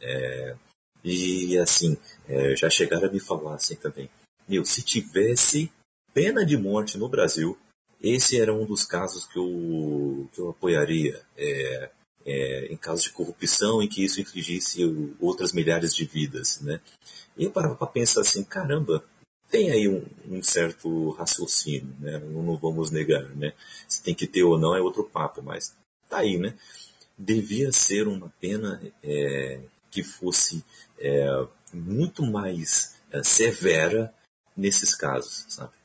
[0.00, 0.56] É,
[1.04, 4.08] e assim, é, já chegaram a me falar assim também,
[4.48, 5.70] meu, se tivesse
[6.16, 7.58] pena de morte no Brasil,
[8.02, 11.20] esse era um dos casos que eu, que eu apoiaria.
[11.36, 11.90] É,
[12.24, 14.80] é, em casos de corrupção em que isso infligisse
[15.20, 16.80] outras milhares de vidas, né?
[17.36, 19.04] E eu parava para pensar assim, caramba,
[19.48, 22.18] tem aí um, um, certo raciocínio, né?
[22.18, 23.52] Não, não, vamos negar, né?
[23.86, 25.72] Se tem que ter ou não é outro papo, mas
[26.08, 26.54] tá aí, né?
[27.16, 30.64] Devia ser uma pena é, que fosse
[30.98, 31.28] é,
[31.72, 34.12] muito mais é, severa
[34.56, 35.75] nesses casos, sabe?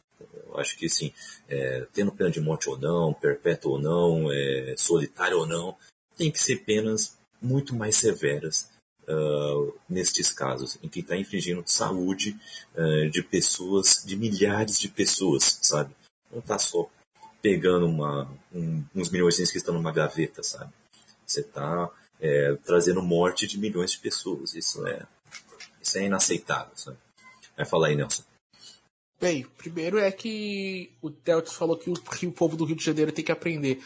[0.51, 1.13] Eu acho que, sim,
[1.47, 5.75] é, tendo pena de morte ou não, perpétua ou não, é, solitária ou não,
[6.17, 8.69] tem que ser penas muito mais severas
[9.07, 12.37] uh, nestes casos, em que está infringindo saúde
[12.75, 15.95] uh, de pessoas, de milhares de pessoas, sabe?
[16.31, 16.89] Não está só
[17.41, 20.71] pegando uma, um, uns milhões que estão numa gaveta, sabe?
[21.25, 21.89] Você está
[22.19, 24.53] é, trazendo morte de milhões de pessoas.
[24.53, 25.01] Isso é,
[25.81, 26.97] isso é inaceitável, sabe?
[27.57, 28.23] Vai falar aí, Nelson.
[29.21, 32.83] Bem, primeiro é que o Teltz falou que o, que o povo do Rio de
[32.83, 33.79] Janeiro tem que aprender.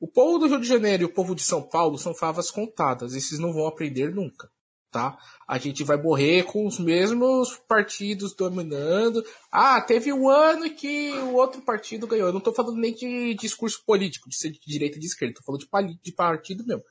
[0.00, 3.14] O povo do Rio de Janeiro e o povo de São Paulo são favas contadas.
[3.14, 4.50] Esses não vão aprender nunca.
[4.90, 5.16] tá?
[5.46, 9.24] A gente vai morrer com os mesmos partidos dominando.
[9.52, 12.26] Ah, teve um ano que o outro partido ganhou.
[12.26, 15.36] Eu não tô falando nem de discurso político, de ser de direita e de esquerda,
[15.36, 16.82] tô falando de, de partido mesmo.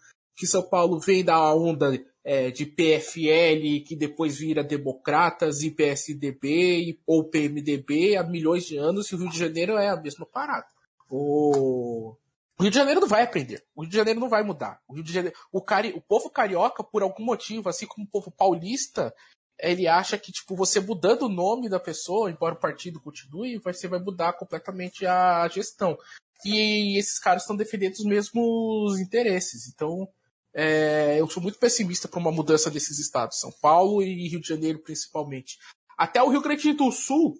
[0.42, 7.00] Que São Paulo vem da onda é, de PFL, que depois vira Democratas e PSDB
[7.06, 10.66] ou PMDB há milhões de anos, e o Rio de Janeiro é a mesma parada.
[11.08, 12.16] O...
[12.58, 13.64] O Rio de Janeiro não vai aprender.
[13.76, 14.82] O Rio de Janeiro não vai mudar.
[14.88, 18.10] O Rio de Janeiro, o, cari, o povo carioca, por algum motivo, assim como o
[18.10, 19.14] povo paulista,
[19.60, 23.88] ele acha que tipo você mudando o nome da pessoa, embora o partido continue, você
[23.88, 25.96] vai mudar completamente a gestão.
[26.44, 29.68] E esses caras estão defendendo os mesmos interesses.
[29.72, 30.10] Então,
[30.54, 34.48] é, eu sou muito pessimista para uma mudança desses estados, São Paulo e Rio de
[34.48, 35.58] Janeiro principalmente.
[35.98, 37.36] Até o Rio Grande do Sul,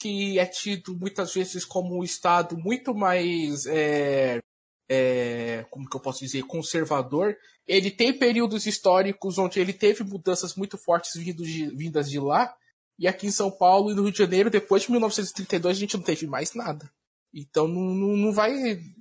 [0.00, 4.40] que é tido muitas vezes como um estado muito mais é,
[4.88, 7.36] é, como que eu posso dizer, conservador,
[7.66, 12.54] ele tem períodos históricos onde ele teve mudanças muito fortes de, vindas de lá,
[12.98, 15.96] e aqui em São Paulo e no Rio de Janeiro, depois de 1932, a gente
[15.96, 16.90] não teve mais nada.
[17.36, 18.50] Então não, não, não vai.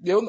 [0.03, 0.21] Eu,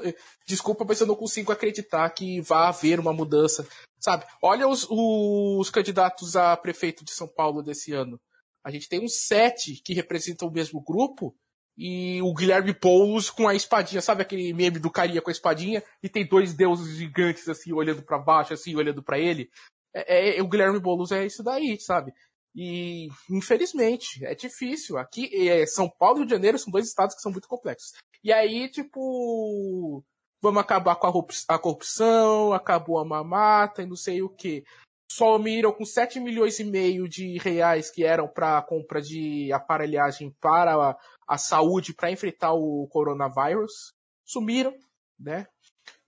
[0.47, 3.67] desculpa, mas eu não consigo acreditar que vá haver uma mudança.
[3.99, 4.25] Sabe?
[4.41, 8.21] Olha os, os candidatos a prefeito de São Paulo desse ano.
[8.65, 11.35] A gente tem uns sete que representam o mesmo grupo,
[11.77, 15.83] e o Guilherme Poulos com a espadinha, sabe aquele meme do carinha com a espadinha
[16.03, 19.51] e tem dois deuses gigantes assim olhando para baixo, assim olhando para ele.
[19.95, 22.13] É, é, o Guilherme Boulos é isso daí, sabe?
[22.57, 24.97] E infelizmente é difícil.
[24.97, 27.93] Aqui é, São Paulo e Rio de Janeiro são dois estados que são muito complexos.
[28.25, 30.03] E aí tipo
[30.41, 34.65] vamos acabar com a corrupção, acabou a mamata e não sei o que.
[35.11, 40.97] Sumiram com 7 milhões e meio de reais que eram para compra de aparelhagem para
[41.29, 43.93] a saúde para enfrentar o coronavírus,
[44.25, 44.75] sumiram,
[45.19, 45.47] né?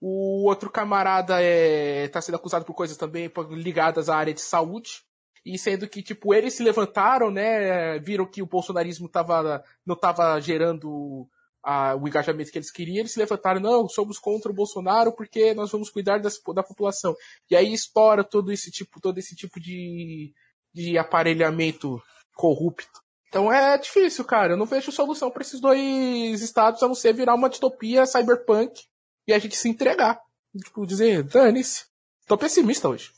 [0.00, 5.02] O outro camarada é tá sendo acusado por coisas também ligadas à área de saúde.
[5.44, 7.98] E sendo que, tipo, eles se levantaram, né?
[7.98, 11.28] Viram que o bolsonarismo tava, não estava gerando
[11.62, 15.54] a, o engajamento que eles queriam, eles se levantaram, não, somos contra o Bolsonaro porque
[15.54, 17.14] nós vamos cuidar das, da população.
[17.50, 20.32] E aí estoura todo esse tipo, todo esse tipo de,
[20.72, 22.02] de aparelhamento
[22.34, 23.02] corrupto.
[23.28, 24.54] Então é difícil, cara.
[24.54, 28.84] Eu não vejo solução para esses dois estados a não ser virar uma distopia cyberpunk
[29.26, 30.18] e a gente se entregar.
[30.64, 31.84] Tipo, dizer, dane-se.
[32.26, 33.12] Tô pessimista hoje.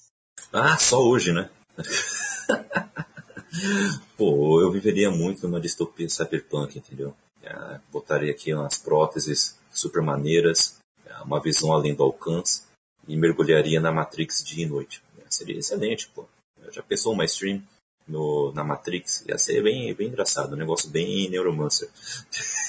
[0.53, 1.49] Ah, só hoje, né?
[4.16, 7.14] Pô, eu viveria muito numa distopia cyberpunk, entendeu?
[7.43, 12.62] É, botaria aqui umas próteses super maneiras, é, uma visão além do alcance
[13.09, 15.03] e mergulharia na Matrix dia e noite.
[15.18, 16.27] É, seria excelente, pô.
[16.71, 17.62] Já pensou uma stream
[18.07, 19.25] no, na Matrix.
[19.27, 21.89] Ia ser bem, bem engraçado, um negócio bem neuromancer.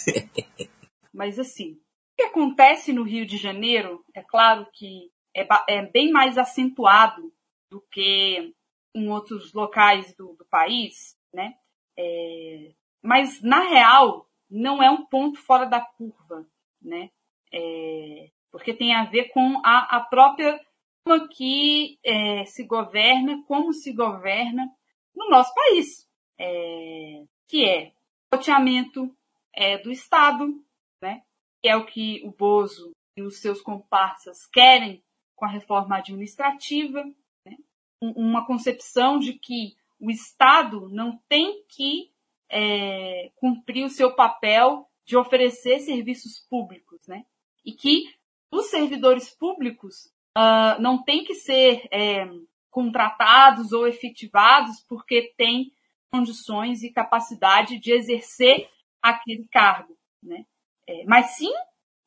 [1.14, 1.78] Mas assim, o
[2.18, 7.32] que acontece no Rio de Janeiro, é claro que é, é bem mais acentuado
[7.70, 8.54] do que
[8.94, 11.56] em outros locais do, do país, né?
[11.98, 12.72] É,
[13.02, 16.46] mas na real não é um ponto fora da curva,
[16.82, 17.10] né?
[17.54, 20.60] É, porque tem a ver com a, a própria
[21.04, 24.70] forma que é, se governa, como se governa
[25.16, 26.08] no nosso país,
[26.40, 27.94] é, que é
[28.34, 29.16] o
[29.54, 30.64] é, do Estado,
[31.02, 31.24] né,
[31.62, 35.04] que é o que o Bozo e os seus comparsas querem
[35.36, 37.04] com a reforma administrativa,
[38.02, 42.12] uma concepção de que o Estado não tem que
[42.50, 47.24] é, cumprir o seu papel de oferecer serviços públicos, né,
[47.66, 48.04] e que
[48.52, 52.28] os servidores públicos uh, não tem que ser é,
[52.70, 55.72] contratados ou efetivados porque têm
[56.12, 58.70] condições e capacidade de exercer
[59.02, 60.46] aquele cargo, né?
[60.88, 61.52] É, mas sim,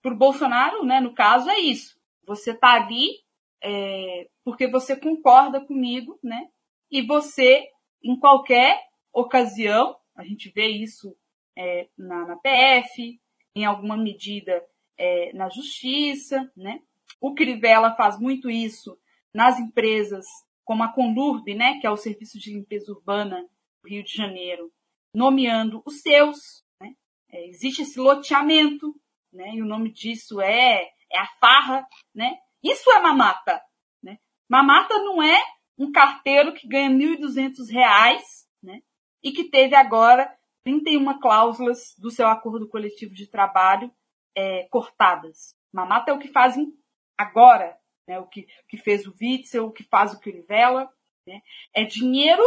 [0.03, 1.99] para o Bolsonaro, né, no caso, é isso.
[2.27, 3.25] Você está ali
[3.65, 6.49] é, porque você concorda comigo, né?
[6.91, 7.67] E você,
[8.03, 8.79] em qualquer
[9.11, 11.17] ocasião, a gente vê isso
[11.57, 13.19] é, na, na, PF,
[13.57, 14.63] em alguma medida
[14.99, 16.81] é, na Justiça, né?
[17.19, 18.99] O Crivella faz muito isso
[19.33, 20.27] nas empresas
[20.63, 23.47] como a Conlurb, né, que é o Serviço de Limpeza Urbana
[23.83, 24.71] do Rio de Janeiro,
[25.15, 26.65] nomeando os seus.
[26.81, 26.95] Né?
[27.31, 28.95] É, existe esse loteamento,
[29.33, 31.87] né, e o nome disso é, é a farra.
[32.15, 32.39] Né?
[32.65, 33.63] Isso é mamata.
[34.03, 34.19] Né?
[34.49, 35.41] Mamata não é
[35.79, 38.21] um carteiro que ganha R$ 1.200
[38.63, 38.81] né,
[39.23, 40.35] e que teve agora
[40.65, 43.93] 31 cláusulas do seu acordo coletivo de trabalho
[44.37, 45.55] é, cortadas.
[45.73, 46.73] Mamata é o que fazem
[47.19, 48.19] agora né?
[48.19, 50.91] o, que, que fez o Witzel, o que faz o Crivella.
[51.27, 51.41] Né?
[51.75, 52.43] É dinheiro,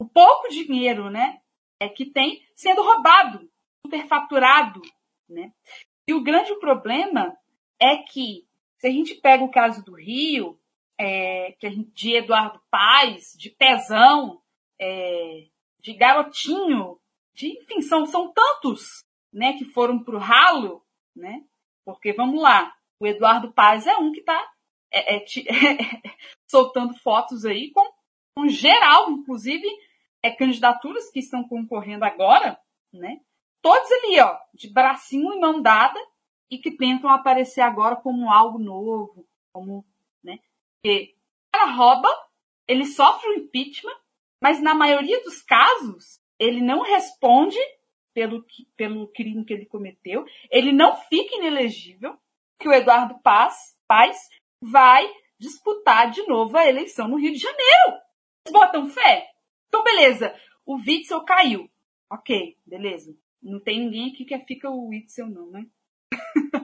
[0.00, 1.40] o pouco dinheiro né?
[1.80, 3.48] é que tem sendo roubado,
[3.84, 4.80] superfaturado.
[5.28, 5.52] Né?
[6.08, 7.36] E o grande problema
[7.80, 8.46] é que,
[8.78, 10.58] se a gente pega o caso do Rio,
[10.98, 11.54] é,
[11.92, 14.40] de Eduardo Paz, de Pezão,
[14.80, 15.46] é,
[15.80, 16.98] de Garotinho,
[17.34, 21.44] de, enfim, são, são tantos né, que foram para o ralo, né?
[21.84, 24.48] Porque vamos lá, o Eduardo Paz é um que está
[24.90, 25.24] é, é,
[26.48, 27.86] soltando fotos aí com,
[28.36, 29.66] com geral, inclusive
[30.22, 32.58] é, candidaturas que estão concorrendo agora,
[32.92, 33.20] né?
[33.60, 35.98] Todos ali, ó, de bracinho e mão dada,
[36.50, 39.84] e que tentam aparecer agora como algo novo, como,
[40.22, 40.38] né?
[40.74, 41.14] Porque
[41.48, 42.08] o cara rouba,
[42.66, 43.96] ele sofre o impeachment,
[44.40, 47.58] mas na maioria dos casos, ele não responde
[48.14, 48.44] pelo,
[48.76, 52.16] pelo crime que ele cometeu, ele não fica inelegível,
[52.58, 54.28] que o Eduardo Paz, Paz
[54.60, 58.02] vai disputar de novo a eleição no Rio de Janeiro.
[58.50, 59.30] Botam fé?
[59.68, 60.34] Então, beleza.
[60.66, 61.70] O Witzel caiu.
[62.10, 63.16] Ok, beleza.
[63.42, 65.66] Não tem ninguém aqui que fica o Witzel, não, né?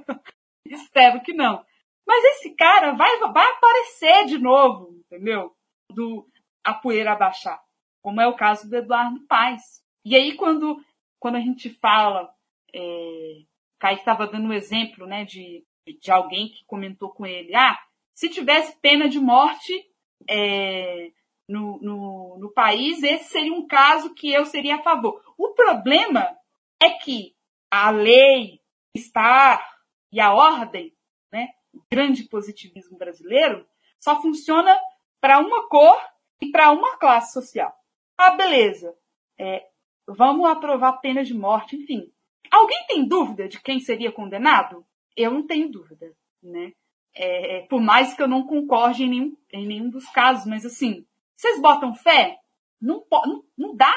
[0.64, 1.64] Espero que não.
[2.06, 5.54] Mas esse cara vai, vai aparecer de novo, entendeu?
[5.92, 6.26] Do
[6.62, 7.62] a poeira abaixar.
[8.02, 9.82] Como é o caso do Eduardo Paes.
[10.04, 10.82] E aí, quando,
[11.18, 12.30] quando a gente fala,
[12.74, 13.42] é,
[13.78, 17.78] Kaique estava dando um exemplo, né, de, de alguém que comentou com ele, ah,
[18.14, 19.72] se tivesse pena de morte
[20.28, 21.10] é,
[21.48, 25.22] no, no, no país, esse seria um caso que eu seria a favor.
[25.36, 26.36] O problema
[26.82, 27.34] é que
[27.70, 28.60] a lei
[28.94, 29.62] está
[30.14, 30.94] e a ordem,
[31.32, 33.66] né, o grande positivismo brasileiro,
[33.98, 34.78] só funciona
[35.20, 36.00] para uma cor
[36.40, 37.74] e para uma classe social.
[38.16, 38.94] Ah, beleza.
[39.36, 39.66] É,
[40.06, 42.12] vamos aprovar pena de morte, enfim.
[42.48, 44.86] Alguém tem dúvida de quem seria condenado?
[45.16, 46.72] Eu não tenho dúvida, né?
[47.16, 51.04] É, por mais que eu não concorde em nenhum, em nenhum dos casos, mas assim,
[51.34, 52.38] vocês botam fé?
[52.80, 53.92] Não, não, não dá.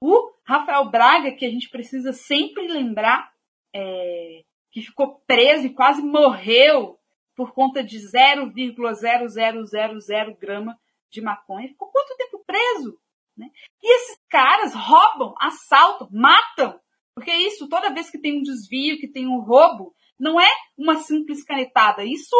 [0.00, 3.32] O Rafael Braga, que a gente precisa sempre lembrar,
[3.74, 4.44] é,
[4.76, 7.00] que ficou preso e quase morreu
[7.34, 11.68] por conta de 0,0000 grama de maconha.
[11.68, 13.00] Ficou quanto tempo preso?
[13.34, 13.50] Né?
[13.82, 16.78] E esses caras roubam, assaltam, matam.
[17.14, 20.96] Porque isso, toda vez que tem um desvio, que tem um roubo, não é uma
[20.96, 22.04] simples canetada.
[22.04, 22.36] Isso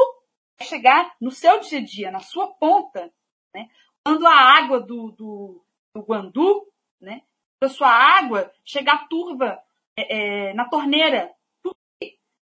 [0.61, 3.11] é chegar no seu dia a dia, na sua ponta.
[3.55, 3.67] Né?
[4.05, 5.65] Quando a água do, do,
[5.95, 6.67] do Guandu,
[7.01, 7.23] né?
[7.63, 9.59] da sua água, chegar turva
[9.97, 11.35] é, é, na torneira.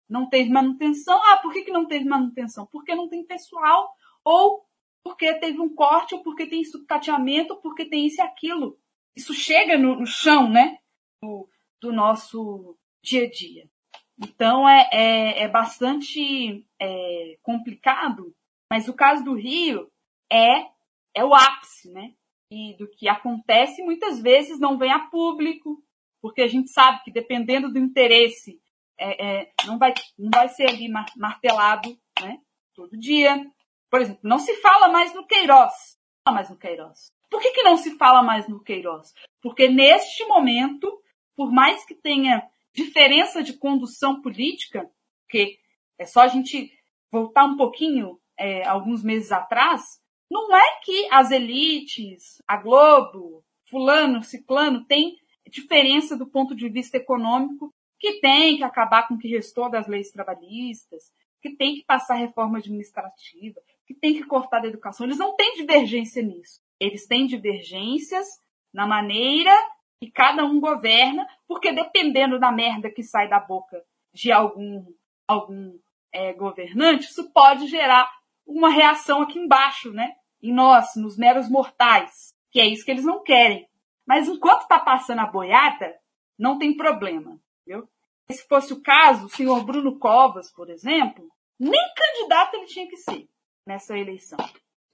[0.09, 1.19] Não teve manutenção.
[1.25, 2.67] Ah, por que, que não teve manutenção?
[2.71, 3.91] Porque não tem pessoal.
[4.23, 4.65] Ou
[5.03, 8.77] porque teve um corte, ou porque tem sucateamento, porque tem isso e aquilo.
[9.15, 10.77] Isso chega no, no chão, né?
[11.21, 11.47] Do,
[11.81, 13.69] do nosso dia a dia.
[14.17, 18.33] Então é, é, é bastante é, complicado,
[18.71, 19.91] mas o caso do Rio
[20.31, 20.67] é,
[21.13, 22.13] é o ápice, né?
[22.51, 25.83] E do que acontece muitas vezes não vem a público,
[26.21, 28.61] porque a gente sabe que dependendo do interesse,
[28.99, 32.39] é, é, não, vai, não vai ser ali martelado né,
[32.73, 33.45] todo dia.
[33.89, 35.71] Por exemplo, não se fala mais no Queiroz.
[35.71, 37.11] Não fala mais no Queiroz.
[37.29, 39.13] Por que, que não se fala mais no Queiroz?
[39.41, 41.01] Porque neste momento,
[41.35, 44.89] por mais que tenha diferença de condução política,
[45.29, 45.57] que
[45.97, 46.71] é só a gente
[47.11, 49.81] voltar um pouquinho é, alguns meses atrás,
[50.29, 55.15] não é que as elites, a Globo, fulano, ciclano, tem
[55.47, 57.73] diferença do ponto de vista econômico,
[58.03, 61.09] que tem que acabar com o que restou das leis trabalhistas,
[61.41, 65.05] que tem que passar reforma administrativa, que tem que cortar da educação.
[65.05, 66.59] Eles não têm divergência nisso.
[66.77, 68.27] Eles têm divergências
[68.73, 69.57] na maneira
[70.01, 73.81] que cada um governa, porque dependendo da merda que sai da boca
[74.13, 74.85] de algum,
[75.25, 75.79] algum
[76.11, 78.11] é, governante, isso pode gerar
[78.45, 80.13] uma reação aqui embaixo, né?
[80.41, 83.65] Em nós, nos meros mortais, que é isso que eles não querem.
[84.05, 85.95] Mas enquanto está passando a boiada,
[86.37, 87.87] não tem problema, entendeu?
[88.31, 91.27] Se fosse o caso, o senhor Bruno Covas, por exemplo,
[91.59, 93.27] nem candidato ele tinha que ser
[93.67, 94.37] nessa eleição.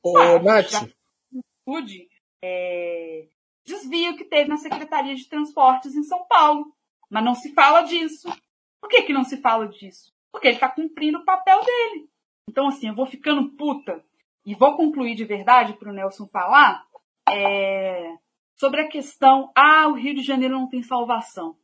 [0.04, 0.90] Ô, ah, Nath.
[2.42, 3.28] É,
[3.66, 6.74] desvio que teve na Secretaria de Transportes em São Paulo.
[7.10, 8.30] Mas não se fala disso.
[8.80, 10.14] Por que, que não se fala disso?
[10.32, 12.10] Porque ele está cumprindo o papel dele.
[12.48, 14.04] Então, assim, eu vou ficando puta
[14.46, 16.84] e vou concluir de verdade para o Nelson falar
[17.28, 18.16] é,
[18.56, 21.58] sobre a questão: ah, o Rio de Janeiro não tem salvação.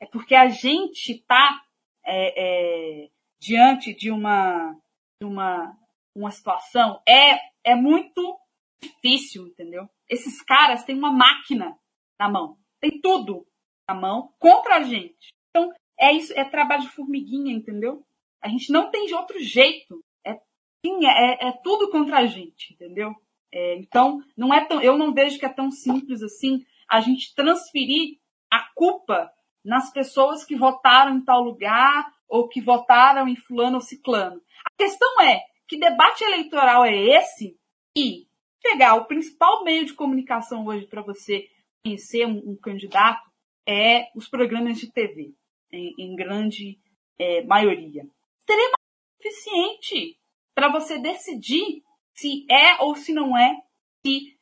[0.00, 1.60] É porque a gente está
[2.04, 4.72] é, é, diante de uma,
[5.20, 5.76] de uma,
[6.14, 8.38] uma situação é, é muito
[8.82, 9.88] difícil, entendeu?
[10.08, 11.76] Esses caras têm uma máquina
[12.18, 12.56] na mão.
[12.80, 13.46] Tem tudo
[13.88, 15.28] na mão contra a gente.
[15.50, 18.04] Então, é isso, é trabalho de formiguinha, entendeu?
[18.40, 20.02] A gente não tem de outro jeito.
[20.24, 20.38] É,
[20.84, 23.14] é, é tudo contra a gente, entendeu?
[23.52, 27.34] É, então, não é tão, eu não vejo que é tão simples assim a gente
[27.34, 28.18] transferir
[28.50, 29.30] a culpa
[29.64, 34.40] nas pessoas que votaram em tal lugar ou que votaram em fulano ou ciclano.
[34.64, 37.58] A questão é, que debate eleitoral é esse
[37.96, 38.26] E
[38.62, 41.48] pegar o principal meio de comunicação hoje para você
[41.84, 43.28] conhecer um, um, candidato
[43.66, 45.34] é os programas de TV,
[45.72, 46.78] em, em grande
[47.18, 48.06] é, maioria.
[48.40, 48.78] Extremamente
[49.20, 50.18] eficiente
[50.54, 51.82] para você decidir
[52.14, 53.56] se é ou se não é,
[54.04, 54.36] se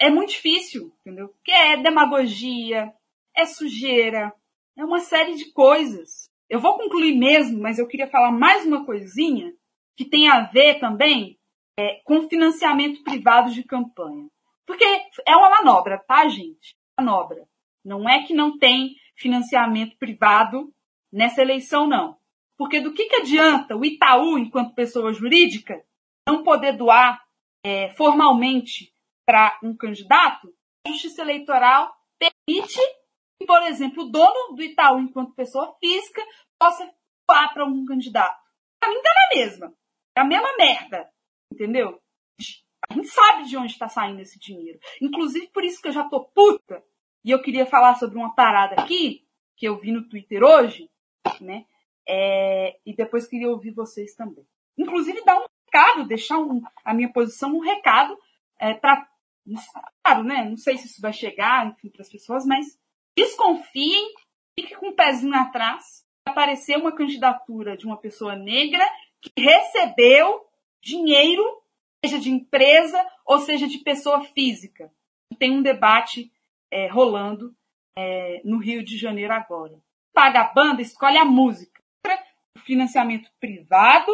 [0.00, 1.28] é muito difícil, entendeu?
[1.28, 2.92] Porque é demagogia,
[3.36, 4.32] é sujeira,
[4.76, 6.30] é uma série de coisas.
[6.48, 9.52] Eu vou concluir mesmo, mas eu queria falar mais uma coisinha
[9.96, 11.38] que tem a ver também
[11.78, 14.28] é, com financiamento privado de campanha.
[14.66, 14.84] Porque
[15.26, 16.76] é uma manobra, tá, gente?
[16.98, 17.46] Manobra.
[17.84, 20.72] Não é que não tem financiamento privado
[21.12, 22.16] nessa eleição, não.
[22.56, 25.82] Porque do que, que adianta o Itaú, enquanto pessoa jurídica,
[26.28, 27.20] não poder doar
[27.64, 28.92] é, formalmente
[29.26, 30.52] para um candidato?
[30.86, 32.80] A Justiça Eleitoral permite
[33.46, 36.22] por exemplo, o dono do Itaú, enquanto pessoa física,
[36.58, 36.84] possa
[37.28, 38.40] doar para um candidato.
[38.80, 39.74] Para mim, tá na mesma.
[40.16, 41.10] É a mesma merda.
[41.52, 42.00] Entendeu?
[42.88, 44.78] A gente sabe de onde está saindo esse dinheiro.
[45.00, 46.82] Inclusive, por isso que eu já tô puta.
[47.24, 49.24] E eu queria falar sobre uma parada aqui,
[49.56, 50.90] que eu vi no Twitter hoje,
[51.40, 51.64] né?
[52.06, 54.44] É, e depois queria ouvir vocês também.
[54.76, 58.18] Inclusive, dar um recado, deixar um, a minha posição um recado
[58.58, 59.08] é, para.
[60.04, 60.44] Claro, né?
[60.44, 62.78] Não sei se isso vai chegar, enfim, para as pessoas, mas
[63.16, 64.12] desconfiem,
[64.58, 66.04] fique com o um pezinho atrás.
[66.26, 68.88] Aparecer uma candidatura de uma pessoa negra
[69.20, 70.46] que recebeu
[70.82, 71.62] dinheiro,
[72.04, 74.92] seja de empresa ou seja de pessoa física.
[75.38, 76.30] Tem um debate
[76.70, 77.54] é, rolando
[77.96, 79.78] é, no Rio de Janeiro agora.
[80.12, 81.80] Paga a banda, escolhe a música.
[82.58, 84.12] Financiamento privado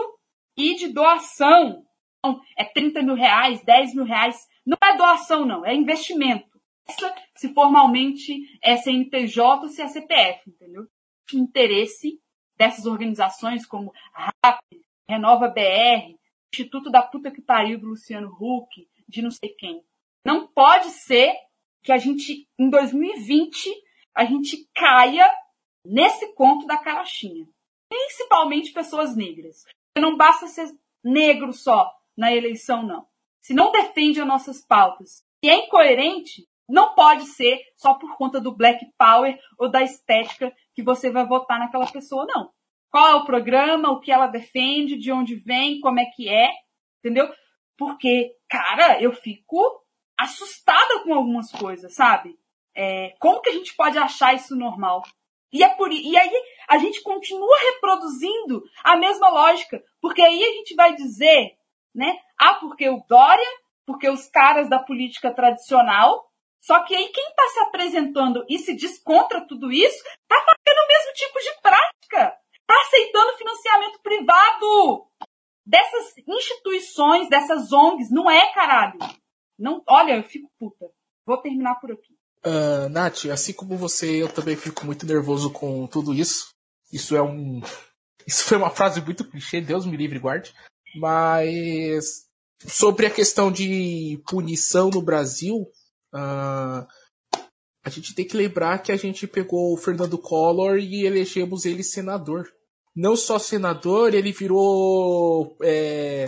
[0.57, 1.85] e de doação.
[2.19, 4.49] Então, é 30 mil reais, 10 mil reais.
[4.65, 6.48] Não é doação, não, é investimento.
[7.35, 10.87] Se formalmente é CNPJ ou se é CPF, entendeu?
[11.33, 12.21] Interesse
[12.57, 14.61] dessas organizações como RAP,
[15.09, 16.19] Renova BR,
[16.53, 19.85] Instituto da puta que pariu do Luciano Huck, de não sei quem.
[20.25, 21.35] Não pode ser
[21.83, 23.71] que a gente, em 2020,
[24.15, 25.31] a gente caia
[25.85, 27.47] nesse conto da carochinha.
[27.89, 29.65] Principalmente pessoas negras.
[29.97, 30.69] Não basta ser
[31.05, 33.07] negro só na eleição, não.
[33.41, 38.41] Se não defende as nossas pautas e é incoerente, não pode ser só por conta
[38.41, 42.51] do black power ou da estética que você vai votar naquela pessoa, não
[42.91, 46.51] qual é o programa, o que ela defende, de onde vem, como é que é,
[46.99, 47.31] entendeu?
[47.77, 49.83] Porque, cara, eu fico
[50.19, 52.37] assustada com algumas coisas, sabe?
[52.75, 55.03] É, como que a gente pode achar isso normal?
[55.53, 60.53] E, é por, e aí a gente continua reproduzindo a mesma lógica, porque aí a
[60.53, 61.57] gente vai dizer,
[61.95, 62.19] né?
[62.39, 63.47] Ah, porque o Dória,
[63.87, 66.27] porque os caras da política tradicional,
[66.61, 70.89] só que aí quem está se apresentando e se descontra tudo isso, tá fazendo o
[70.89, 72.39] mesmo tipo de prática
[72.69, 75.07] está aceitando financiamento privado
[75.65, 78.11] dessas instituições, dessas ONGs.
[78.11, 78.99] Não é, caralho.
[79.59, 80.87] Não, olha, eu fico puta.
[81.27, 82.15] Vou terminar por aqui.
[82.45, 86.55] Uh, Nath, assim como você, eu também fico muito nervoso com tudo isso.
[86.93, 87.61] Isso é um.
[88.27, 90.55] Isso foi uma frase muito clichê, Deus me livre guarde.
[90.97, 92.27] Mas
[92.67, 95.67] sobre a questão de punição no Brasil,
[96.19, 96.87] uh,
[97.85, 101.83] a gente tem que lembrar que a gente pegou o Fernando Collor e elegemos ele
[101.83, 102.53] senador
[102.99, 106.27] não só senador, ele virou é,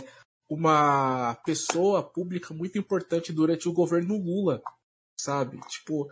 [0.48, 4.62] uma pessoa pública muito importante durante o governo Lula,
[5.20, 5.58] sabe?
[5.68, 6.08] Tipo,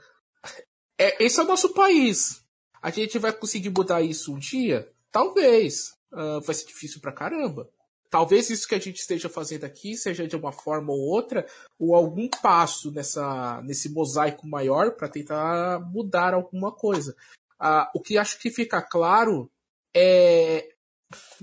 [0.99, 2.45] é, esse é o nosso país.
[2.83, 4.93] A gente vai conseguir mudar isso um dia?
[5.13, 5.97] Talvez.
[6.13, 7.71] Uh, vai ser difícil pra caramba.
[8.11, 11.47] Talvez isso que a gente esteja fazendo aqui seja de uma forma ou outra,
[11.79, 17.15] ou algum passo nessa, nesse mosaico maior para tentar mudar alguma coisa.
[17.61, 19.51] Uh, o que acho que fica claro
[19.95, 20.69] é,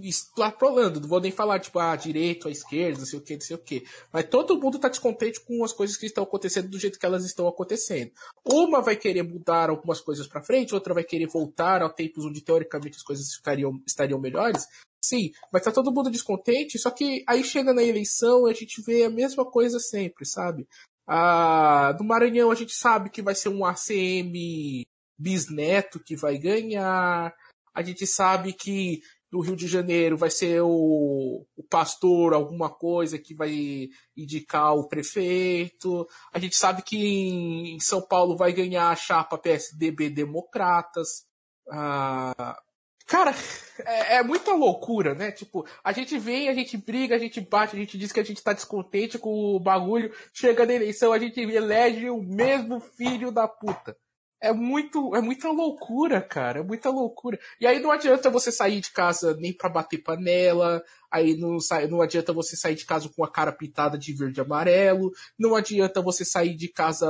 [0.01, 3.41] extrapolando, não vou nem falar, tipo, a direita, a esquerda, não sei o que, não
[3.41, 3.85] sei o que.
[4.11, 7.25] Mas todo mundo tá descontente com as coisas que estão acontecendo do jeito que elas
[7.25, 8.11] estão acontecendo.
[8.45, 12.41] Uma vai querer mudar algumas coisas para frente, outra vai querer voltar a tempos onde
[12.41, 14.67] teoricamente as coisas ficariam, estariam melhores.
[15.03, 18.81] Sim, mas tá todo mundo descontente, só que aí chega na eleição e a gente
[18.81, 20.67] vê a mesma coisa sempre, sabe?
[21.07, 24.83] Ah, no Maranhão a gente sabe que vai ser um ACM
[25.17, 27.33] bisneto que vai ganhar.
[27.73, 29.01] A gente sabe que
[29.35, 34.87] no Rio de Janeiro vai ser o, o pastor, alguma coisa que vai indicar o
[34.87, 36.07] prefeito.
[36.31, 41.25] A gente sabe que em, São Paulo vai ganhar a chapa PSDB Democratas.
[41.69, 42.57] Ah,
[43.05, 43.35] cara,
[43.85, 45.33] é, é, muita loucura, né?
[45.33, 48.25] Tipo, a gente vem, a gente briga, a gente bate, a gente diz que a
[48.25, 50.13] gente tá descontente com o bagulho.
[50.33, 53.97] Chega na eleição, a gente elege o mesmo filho da puta.
[54.41, 56.59] É muito, é muita loucura, cara.
[56.59, 57.39] É muita loucura.
[57.59, 60.83] E aí não adianta você sair de casa nem para bater panela.
[61.11, 61.57] Aí não,
[61.89, 65.11] não adianta você sair de casa com a cara pintada de verde e amarelo.
[65.39, 67.07] Não adianta você sair de casa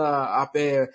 [0.55, 0.87] é,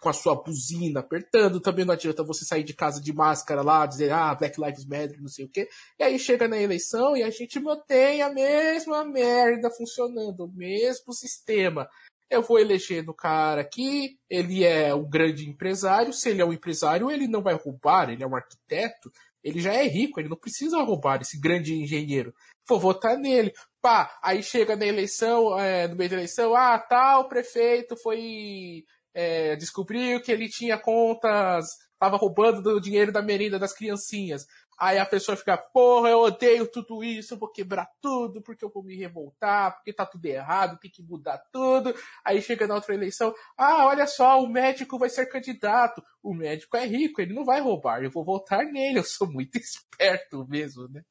[0.00, 1.60] com a sua buzina apertando.
[1.60, 5.20] Também não adianta você sair de casa de máscara lá, dizer, ah, Black Lives Matter,
[5.20, 5.68] não sei o quê.
[5.98, 11.12] E aí chega na eleição e a gente mantém a mesma merda funcionando, o mesmo
[11.12, 11.88] sistema.
[12.30, 16.12] Eu vou eleger no cara aqui, ele é um grande empresário.
[16.12, 19.10] Se ele é um empresário, ele não vai roubar, ele é um arquiteto,
[19.42, 22.34] ele já é rico, ele não precisa roubar esse grande engenheiro.
[22.68, 23.52] Vou votar nele.
[23.80, 29.56] Pá, aí chega na eleição, é, no meio da eleição, ah, tal prefeito foi é,
[29.56, 34.46] descobriu que ele tinha contas, estava roubando do dinheiro da merenda das criancinhas.
[34.78, 38.70] Aí a pessoa fica, porra, eu odeio tudo isso, eu vou quebrar tudo, porque eu
[38.70, 41.92] vou me revoltar, porque tá tudo errado, tem que mudar tudo.
[42.24, 46.00] Aí chega na outra eleição, ah, olha só, o médico vai ser candidato.
[46.22, 49.56] O médico é rico, ele não vai roubar, eu vou votar nele, eu sou muito
[49.56, 51.02] esperto mesmo, né?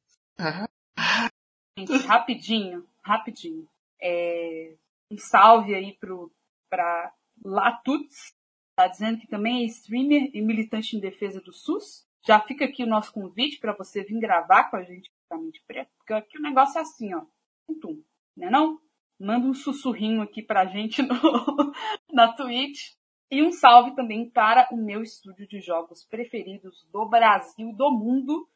[1.78, 3.68] Gente, rapidinho, rapidinho.
[4.00, 4.74] É...
[5.10, 6.32] Um salve aí pro,
[6.70, 7.12] pra
[7.44, 8.34] Latuts,
[8.70, 12.07] está dizendo que também é streamer e militante em defesa do SUS.
[12.28, 15.90] Já fica aqui o nosso convite para você vir gravar com a gente Politicamente Preto,
[15.96, 17.22] porque aqui o negócio é assim, ó.
[17.80, 18.02] Tum,
[18.36, 18.78] né não?
[19.18, 21.16] Manda um sussurrinho aqui pra gente no,
[22.12, 22.92] na Twitch.
[23.30, 27.90] E um salve também para o meu estúdio de jogos preferidos do Brasil e do
[27.90, 28.46] mundo,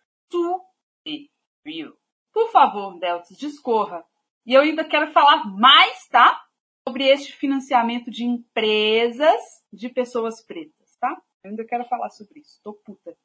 [1.65, 1.97] Rio.
[2.31, 4.05] Por favor, Deltas, discorra.
[4.45, 6.43] E eu ainda quero falar mais, tá?
[6.87, 9.41] sobre este financiamento de empresas
[9.73, 11.17] de pessoas pretas, tá?
[11.43, 12.61] Eu ainda quero falar sobre isso.
[12.63, 13.17] Tô puta.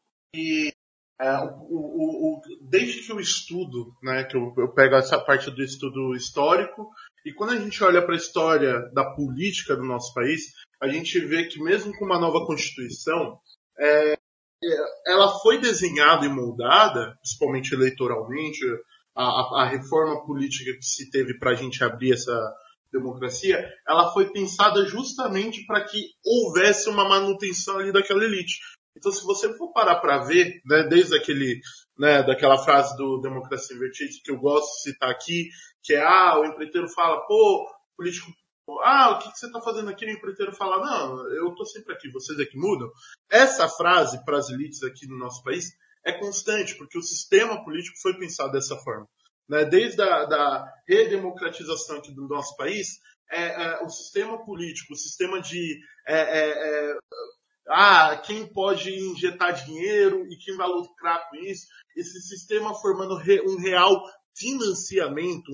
[1.20, 5.50] É, o, o, o, desde que eu estudo, né, que eu, eu, pego essa parte
[5.50, 6.92] do estudo histórico,
[7.26, 11.20] e quando a gente olha para a história da política do nosso país, a gente
[11.20, 13.40] vê que mesmo com uma nova Constituição,
[13.80, 14.18] é
[15.06, 18.60] ela foi desenhada e moldada, principalmente eleitoralmente,
[19.16, 22.56] a, a, a reforma política que se teve para a gente abrir essa
[22.92, 28.60] democracia, ela foi pensada justamente para que houvesse uma manutenção ali daquela elite.
[28.98, 31.62] Então, se você for parar para ver, né, desde aquele,
[31.98, 35.50] né, daquela frase do Democracia Invertida que eu gosto de citar aqui,
[35.84, 38.32] que é, ah, o empreiteiro fala, pô, político,
[38.84, 40.06] ah, o que, que você está fazendo aqui?
[40.06, 42.92] O empreiteiro fala, não, eu estou sempre aqui, vocês é que mudam.
[43.30, 45.72] Essa frase para as elites aqui no nosso país
[46.04, 49.08] é constante, porque o sistema político foi pensado dessa forma
[49.48, 54.98] né, desde a da redemocratização aqui do nosso país, é, é, o sistema político, o
[54.98, 56.98] sistema de é, é, é,
[57.70, 63.58] ah, quem pode injetar dinheiro e quem vai lucrar com isso, esse sistema formando um
[63.58, 64.02] real
[64.36, 65.52] financiamento,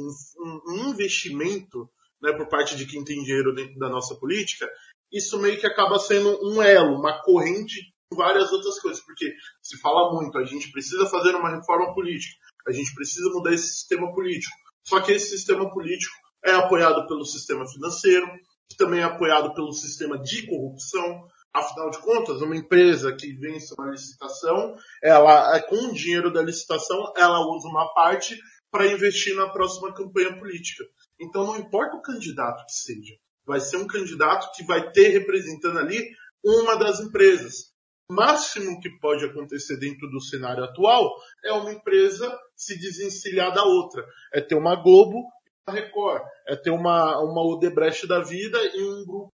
[0.68, 1.90] um, investimento
[2.22, 4.70] né, por parte de quem tem dinheiro dentro da nossa política,
[5.12, 9.80] isso meio que acaba sendo um elo, uma corrente com várias outras coisas, porque se
[9.80, 12.36] fala muito, a gente precisa fazer uma reforma política,
[12.68, 14.56] a gente precisa mudar esse sistema político.
[14.84, 18.28] Só que esse sistema político é apoiado pelo sistema financeiro,
[18.70, 21.28] que também é apoiado pelo sistema de corrupção.
[21.54, 27.14] Afinal de contas, uma empresa que vence uma licitação, ela, com o dinheiro da licitação,
[27.16, 28.40] ela usa uma parte
[28.72, 30.84] para investir na próxima campanha política.
[31.22, 35.78] Então não importa o candidato que seja, vai ser um candidato que vai ter representando
[35.78, 36.10] ali
[36.44, 37.74] uma das empresas
[38.10, 44.06] máximo que pode acontecer dentro do cenário atual é uma empresa se desencilhar da outra.
[44.34, 46.22] É ter uma Globo e uma Record.
[46.48, 49.32] É ter uma, uma Odebrecht da vida e um grupo,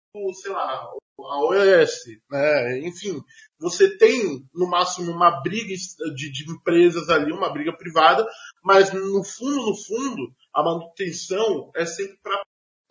[0.42, 2.04] sei lá, a OES.
[2.30, 2.78] Né?
[2.80, 3.22] Enfim,
[3.58, 5.74] você tem no máximo uma briga
[6.14, 8.26] de, de empresas ali, uma briga privada,
[8.62, 12.42] mas no fundo, no fundo, a manutenção é sempre para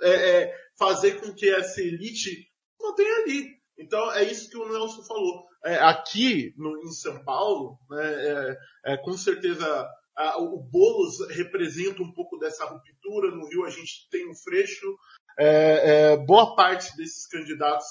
[0.01, 2.47] é, é, fazer com que essa elite
[2.81, 3.63] mantenha ali.
[3.77, 5.45] Então é isso que o Nelson falou.
[5.65, 8.13] É, aqui no, em São Paulo, né,
[8.85, 9.65] é, é, com certeza
[10.15, 13.31] a, o Boulos representa um pouco dessa ruptura.
[13.31, 14.95] No Rio a gente tem o Freixo.
[15.39, 17.87] É, boa parte desses candidatos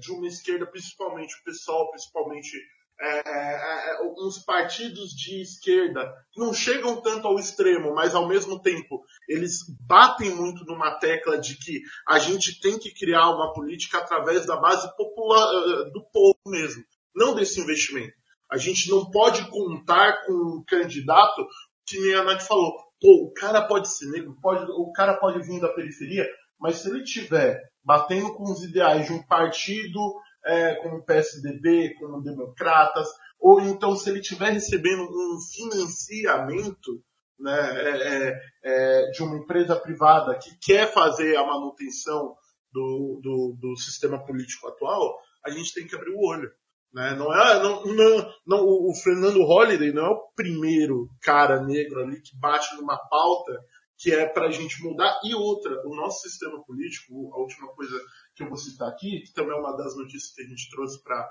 [0.00, 2.56] de uma esquerda, principalmente o pessoal, principalmente
[3.00, 8.26] é, é, é, uns partidos de esquerda que não chegam tanto ao extremo, mas ao
[8.26, 13.52] mesmo tempo eles batem muito numa tecla de que a gente tem que criar uma
[13.52, 16.82] política através da base popular eh, do povo mesmo,
[17.14, 18.14] não desse investimento.
[18.50, 21.46] A gente não pode contar com um candidato
[21.86, 25.40] que nem a Nath falou, pô, o cara pode ser negro, pode, o cara pode
[25.46, 26.26] vir da periferia,
[26.58, 29.98] mas se ele tiver batendo com os ideais de um partido
[30.44, 33.08] é, como o PSDB, como Democratas,
[33.40, 37.02] ou então se ele estiver recebendo um financiamento
[37.40, 42.34] né, é, é, é, de uma empresa privada que quer fazer a manutenção
[42.70, 45.16] do, do, do sistema político atual,
[45.46, 46.50] a gente tem que abrir o olho.
[46.92, 47.14] Né?
[47.14, 52.20] Não é, não, não, não, o Fernando Holliday não é o primeiro cara negro ali
[52.20, 53.52] que bate numa pauta
[53.98, 55.20] que é para a gente mudar.
[55.24, 58.00] E outra, o nosso sistema político, a última coisa
[58.34, 61.02] que eu vou citar aqui, que também é uma das notícias que a gente trouxe
[61.02, 61.28] para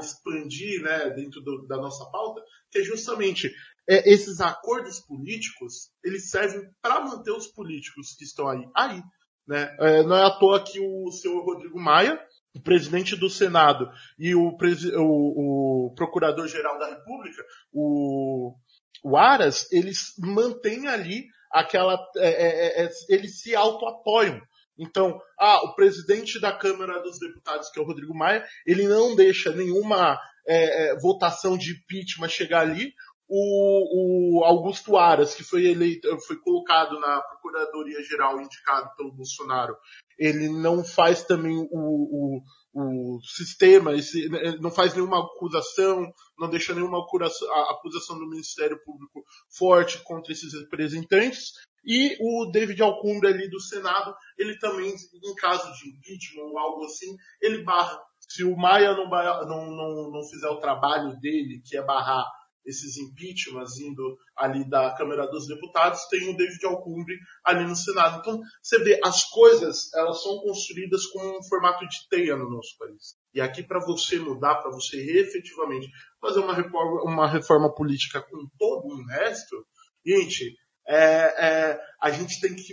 [0.00, 3.52] expandir né, dentro do, da nossa pauta, que é justamente
[3.88, 8.66] é, esses acordos políticos, eles servem para manter os políticos que estão aí.
[8.74, 9.02] aí
[9.46, 9.76] né?
[9.78, 12.18] É, não é à toa que o senhor Rodrigo Maia,
[12.54, 14.56] o presidente do Senado e o,
[14.96, 18.56] o, o procurador-geral da República, o,
[19.04, 21.98] o Aras, eles mantêm ali aquela.
[22.16, 24.40] É, é, é eles se auto-apoiam.
[24.78, 29.14] Então, ah, o presidente da Câmara dos Deputados, que é o Rodrigo Maia, ele não
[29.14, 32.94] deixa nenhuma é, é, votação de impeachment chegar ali.
[33.28, 39.76] O, o, Augusto Aras, que foi eleito, foi colocado na Procuradoria Geral, indicado pelo Bolsonaro,
[40.18, 42.42] ele não faz também o, o,
[42.72, 44.28] o sistema, esse,
[44.60, 49.24] não faz nenhuma acusação, não deixa nenhuma acusação do Ministério Público
[49.56, 51.52] forte contra esses representantes.
[51.84, 56.84] E o David Alcumbre ali do Senado, ele também, em caso de impeachment ou algo
[56.84, 57.98] assim, ele barra.
[58.28, 62.24] Se o Maia não, não, não, não fizer o trabalho dele, que é barrar
[62.64, 68.20] esses impeachments indo ali da Câmara dos Deputados, tem o David Alcumbre ali no Senado.
[68.20, 72.76] Então, você vê, as coisas, elas são construídas com um formato de teia no nosso
[72.78, 73.16] país.
[73.34, 75.88] E aqui, para você mudar, para você efetivamente
[76.20, 79.64] fazer uma reforma, uma reforma política com todo o resto,
[80.04, 80.56] gente,
[80.86, 82.72] é, é, a gente tem que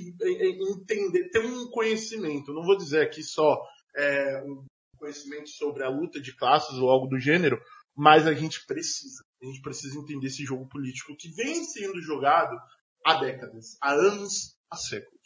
[0.72, 3.62] entender, ter um conhecimento, não vou dizer aqui só
[3.96, 4.66] é, um
[4.98, 7.62] conhecimento sobre a luta de classes ou algo do gênero,
[7.96, 9.24] mas a gente precisa.
[9.42, 12.58] A gente precisa entender esse jogo político que vem sendo jogado
[13.06, 15.22] há décadas, há anos, há séculos.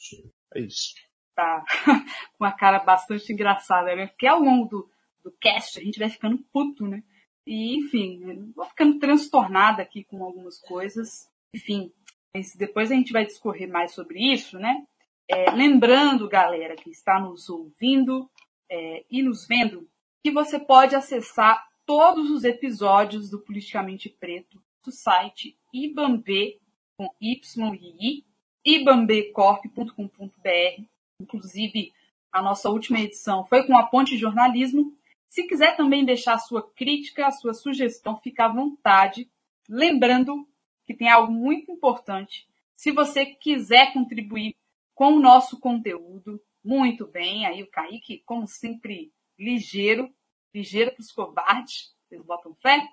[0.53, 0.93] É isso.
[1.35, 1.63] Tá
[2.37, 4.07] com uma cara bastante engraçada, né?
[4.07, 4.91] Porque ao longo do,
[5.23, 7.03] do cast a gente vai ficando puto, né?
[7.47, 11.27] E, enfim, vou ficando transtornada aqui com algumas coisas.
[11.55, 11.91] Enfim,
[12.35, 14.85] mas depois a gente vai discorrer mais sobre isso, né?
[15.29, 18.29] É, lembrando, galera, que está nos ouvindo
[18.69, 19.87] é, e nos vendo,
[20.23, 26.59] que você pode acessar todos os episódios do Politicamente Preto do site ibambe,
[26.97, 28.25] com Y e I,
[28.63, 30.85] ibambecorp.com.br.
[31.21, 31.93] Inclusive,
[32.31, 34.95] a nossa última edição foi com a Ponte Jornalismo.
[35.29, 39.29] Se quiser também deixar a sua crítica, a sua sugestão, fica à vontade.
[39.69, 40.47] Lembrando
[40.85, 42.47] que tem algo muito importante.
[42.75, 44.55] Se você quiser contribuir
[44.95, 47.45] com o nosso conteúdo, muito bem.
[47.45, 50.13] Aí o Kaique, como sempre, ligeiro,
[50.53, 52.87] ligeiro para os covardes, vocês botam fé.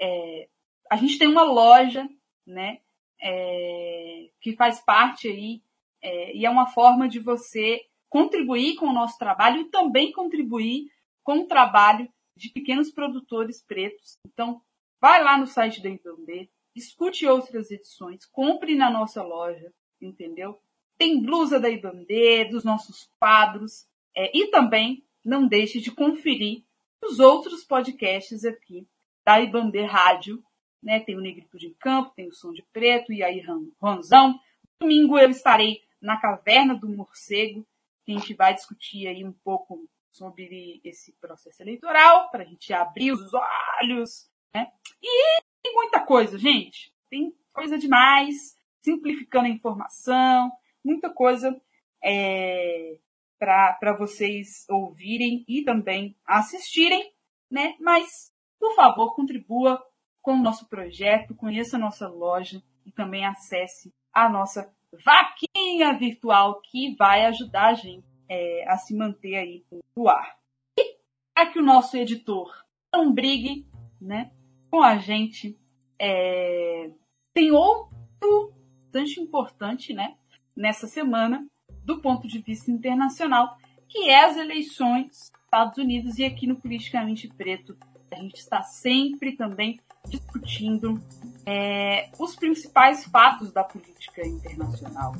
[0.00, 0.48] É,
[0.90, 2.08] a gente tem uma loja,
[2.46, 2.80] né,
[3.20, 5.62] é, que faz parte aí,
[6.02, 10.90] é, e é uma forma de você contribuir com o nosso trabalho e também contribuir
[11.22, 14.18] com o trabalho de pequenos produtores pretos.
[14.26, 14.60] Então,
[15.00, 20.60] vai lá no site da Ibambe, escute outras edições, compre na nossa loja, entendeu?
[20.98, 23.86] Tem blusa da Ibambe, dos nossos quadros,
[24.16, 26.64] é, e também não deixe de conferir
[27.04, 28.86] os outros podcasts aqui
[29.24, 30.42] da Ibambe Rádio,
[30.82, 31.00] né?
[31.00, 33.42] Tem o Negritude em Campo, tem o Som de Preto e aí
[33.80, 34.38] Ronzão.
[34.80, 37.66] Domingo eu estarei na Caverna do Morcego,
[38.04, 42.72] que a gente vai discutir aí um pouco sobre esse processo eleitoral, para a gente
[42.72, 43.32] abrir os
[43.80, 44.70] olhos, né?
[45.02, 46.92] E tem muita coisa, gente.
[47.10, 50.52] Tem coisa demais, simplificando a informação,
[50.84, 51.58] muita coisa
[52.02, 52.98] é,
[53.44, 57.12] para vocês ouvirem e também assistirem,
[57.50, 57.74] né?
[57.80, 59.82] Mas, por favor, contribua
[60.22, 64.72] com o nosso projeto, conheça a nossa loja e também acesse a nossa
[65.04, 69.64] vaquinha virtual que vai ajudar a gente é, a se manter aí
[69.96, 70.38] no ar.
[70.78, 70.98] E
[71.34, 72.50] para que o nosso editor
[72.92, 73.66] não brigue,
[74.00, 74.30] né?
[74.74, 75.56] com a gente.
[76.00, 76.90] É...
[77.32, 80.16] Tem outro bastante importante, né,
[80.56, 81.46] nessa semana,
[81.84, 83.56] do ponto de vista internacional,
[83.88, 87.76] que é as eleições dos Estados Unidos e aqui no Politicamente Preto
[88.10, 91.02] a gente está sempre também discutindo
[91.44, 95.14] é, os principais fatos da política internacional.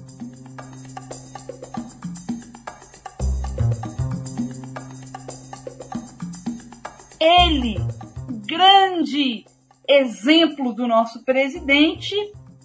[7.21, 7.77] Ele
[8.47, 9.45] grande
[9.89, 12.15] exemplo do nosso presidente,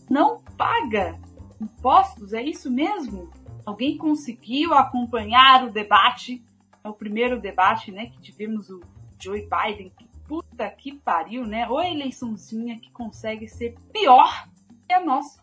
[0.10, 1.18] não paga
[1.60, 3.32] impostos, é isso mesmo?
[3.66, 6.44] Alguém conseguiu acompanhar o debate?
[6.84, 8.82] É o primeiro debate, né, que tivemos o
[9.20, 11.68] Joe Biden, que puta que pariu, né?
[11.68, 14.48] Ou a eleiçãozinha que consegue ser pior
[14.88, 15.42] que a nossa.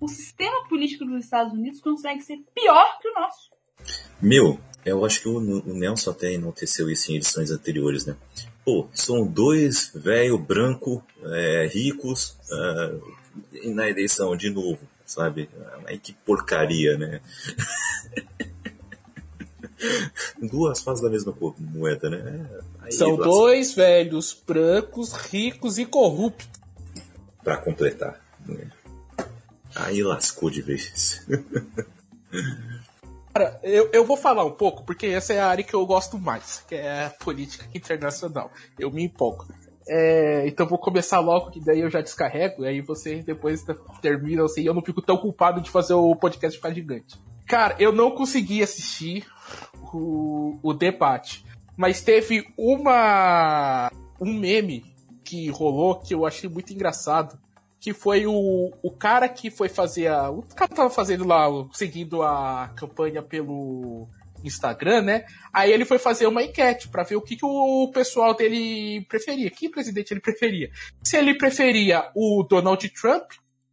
[0.00, 3.50] O sistema político dos Estados Unidos consegue ser pior que o nosso.
[4.20, 8.16] Meu, Eu acho que o, o Nelson até enalteceu isso em edições anteriores, né?
[8.64, 14.78] Pô, são dois velho branco é, ricos é, na eleição de novo,
[15.10, 15.50] sabe?
[15.86, 17.20] Aí que porcaria, né?
[20.40, 22.46] Duas faces da mesma moeda, né?
[22.80, 26.48] Aí, São dois velhos brancos, ricos e corruptos.
[27.42, 28.20] Para completar.
[28.46, 28.70] Né?
[29.74, 31.26] Aí lascou de vez.
[33.32, 36.18] Cara, eu, eu vou falar um pouco, porque essa é a área que eu gosto
[36.18, 38.52] mais, que é a política internacional.
[38.78, 39.46] Eu me empolgo.
[39.92, 43.66] É, então vou começar logo, que daí eu já descarrego, e aí vocês depois
[44.00, 47.18] terminam assim, eu não fico tão culpado de fazer o podcast ficar gigante.
[47.44, 49.26] Cara, eu não consegui assistir
[49.92, 51.44] o, o debate,
[51.76, 54.84] mas teve uma um meme
[55.24, 57.36] que rolou que eu achei muito engraçado,
[57.80, 60.30] que foi o, o cara que foi fazer a.
[60.30, 64.06] O cara tava fazendo lá, seguindo a campanha pelo
[64.44, 65.24] Instagram, né?
[65.52, 69.50] Aí ele foi fazer uma enquete para ver o que, que o pessoal dele preferia,
[69.50, 70.70] que presidente ele preferia.
[71.02, 73.32] Se ele preferia o Donald Trump,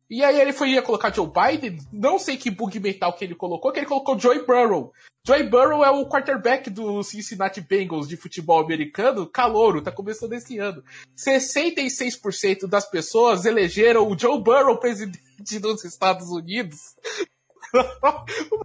[0.10, 3.36] e aí ele foi ia colocar Joe Biden, não sei que bug mental que ele
[3.36, 4.94] colocou, que ele colocou Joe Burrow.
[5.26, 10.58] Joe Burrow é o quarterback do Cincinnati Bengals de futebol americano, calouro, tá começando esse
[10.58, 10.82] ano.
[11.18, 15.20] 66% das pessoas elegeram o Joe Burrow presidente
[15.60, 16.96] dos Estados Unidos.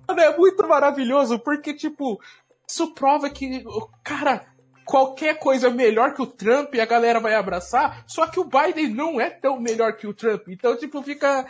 [0.09, 2.21] Mano, é muito maravilhoso, porque, tipo,
[2.67, 3.65] isso prova que,
[4.03, 4.47] cara,
[4.85, 9.21] qualquer coisa melhor que o Trump a galera vai abraçar, só que o Biden não
[9.21, 10.49] é tão melhor que o Trump.
[10.49, 11.47] Então, tipo, fica.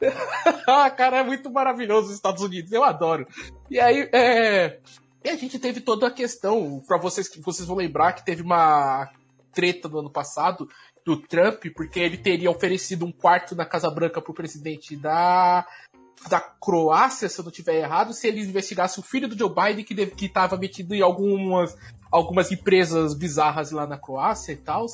[0.66, 3.26] ah, cara, é muito maravilhoso os Estados Unidos, eu adoro.
[3.70, 4.80] E aí, é.
[5.22, 8.42] E a gente teve toda a questão, para vocês que vocês vão lembrar que teve
[8.42, 9.10] uma
[9.52, 10.68] treta no ano passado
[11.04, 15.66] do Trump, porque ele teria oferecido um quarto na Casa Branca pro presidente da
[16.28, 19.84] da Croácia, se eu não estiver errado, se ele investigasse o filho do Joe Biden
[19.84, 21.76] que estava metido em algumas,
[22.10, 24.86] algumas empresas bizarras lá na Croácia e tal.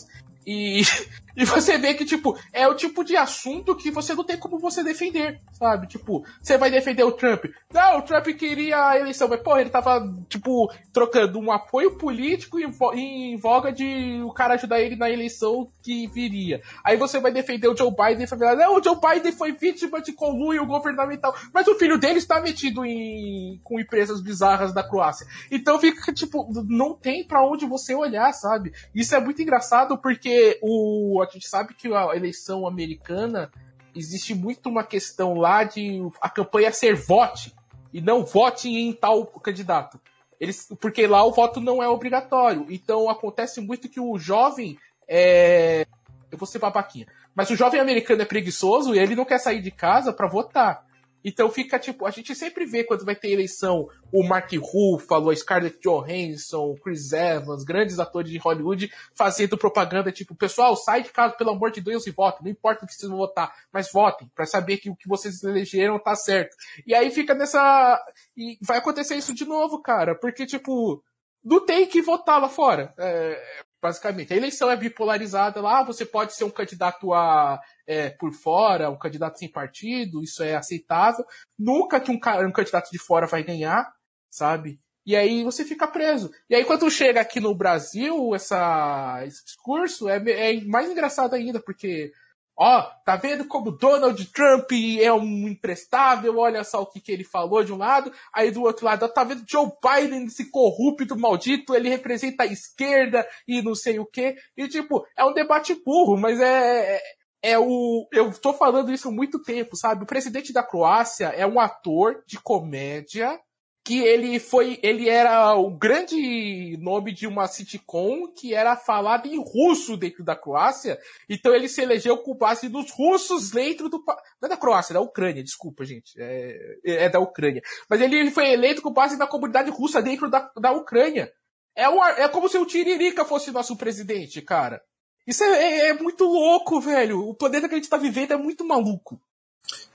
[0.46, 0.82] E,
[1.36, 4.58] e você vê que, tipo, é o tipo de assunto que você não tem como
[4.58, 5.88] você defender, sabe?
[5.88, 7.46] Tipo, você vai defender o Trump.
[7.72, 12.60] Não, o Trump queria a eleição, mas, porra, ele tava, tipo, trocando um apoio político
[12.60, 16.62] em, em voga de o cara ajudar ele na eleição que viria.
[16.84, 20.00] Aí você vai defender o Joe Biden e falar, não, o Joe Biden foi vítima
[20.00, 25.26] de conluio governamental, mas o filho dele está metido em, com empresas bizarras da Croácia.
[25.50, 28.72] Então fica, tipo, não tem para onde você olhar, sabe?
[28.94, 33.50] Isso é muito engraçado porque o, a gente sabe que a eleição americana
[33.94, 37.54] existe muito uma questão lá de a campanha ser vote
[37.92, 40.00] e não vote em tal candidato.
[40.38, 42.66] Eles, porque lá o voto não é obrigatório.
[42.68, 44.78] Então acontece muito que o jovem
[45.08, 45.86] é.
[46.30, 47.06] Eu vou ser babaquinha.
[47.34, 50.85] Mas o jovem americano é preguiçoso e ele não quer sair de casa para votar.
[51.26, 55.34] Então fica tipo, a gente sempre vê quando vai ter eleição o Mark Ruffalo, a
[55.34, 61.10] Scarlett Johansson, o Chris Evans, grandes atores de Hollywood fazendo propaganda tipo, pessoal, sai de
[61.10, 63.90] casa pelo amor de Deus e votem, não importa o que vocês vão votar, mas
[63.90, 66.56] votem para saber que o que vocês elegeram tá certo.
[66.86, 68.00] E aí fica nessa
[68.36, 71.02] e vai acontecer isso de novo, cara, porque tipo,
[71.44, 72.94] não tem que votar lá fora.
[72.96, 74.32] É, basicamente.
[74.32, 78.98] A eleição é bipolarizada lá, você pode ser um candidato a é, por fora, um
[78.98, 81.24] candidato sem partido, isso é aceitável.
[81.56, 83.86] Nunca que um, um candidato de fora vai ganhar,
[84.28, 84.80] sabe?
[85.06, 86.32] E aí você fica preso.
[86.50, 91.60] E aí quando chega aqui no Brasil, essa, esse discurso é, é mais engraçado ainda,
[91.60, 92.12] porque
[92.58, 96.38] Ó, tá vendo como Donald Trump é um imprestável?
[96.38, 98.10] Olha só o que, que ele falou de um lado.
[98.32, 101.74] Aí do outro lado, ó, tá vendo Joe Biden, esse corrupto maldito?
[101.74, 104.36] Ele representa a esquerda e não sei o quê.
[104.56, 107.02] E tipo, é um debate burro, mas é, é,
[107.42, 108.08] é o.
[108.10, 110.04] Eu tô falando isso há muito tempo, sabe?
[110.04, 113.38] O presidente da Croácia é um ator de comédia
[113.86, 119.38] que ele foi, ele era o grande nome de uma sitcom que era falada em
[119.38, 124.46] russo dentro da Croácia, então ele se elegeu com base nos russos dentro do, não
[124.46, 128.50] é da Croácia, é da Ucrânia, desculpa gente, é, é da Ucrânia, mas ele foi
[128.50, 131.32] eleito com base na comunidade russa dentro da, da Ucrânia.
[131.76, 134.82] É, o, é como se o Tiririca fosse nosso presidente, cara.
[135.24, 137.20] Isso é, é, é muito louco, velho.
[137.20, 139.20] O planeta que a gente tá vivendo é muito maluco.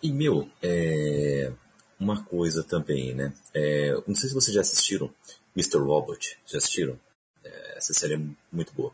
[0.01, 1.51] E, meu, é
[2.01, 3.31] uma coisa também, né?
[3.53, 5.09] É, não sei se vocês já assistiram
[5.55, 5.77] Mr.
[5.77, 6.37] Robot.
[6.47, 6.99] Já assistiram?
[7.45, 8.21] É, essa série é
[8.51, 8.91] muito boa.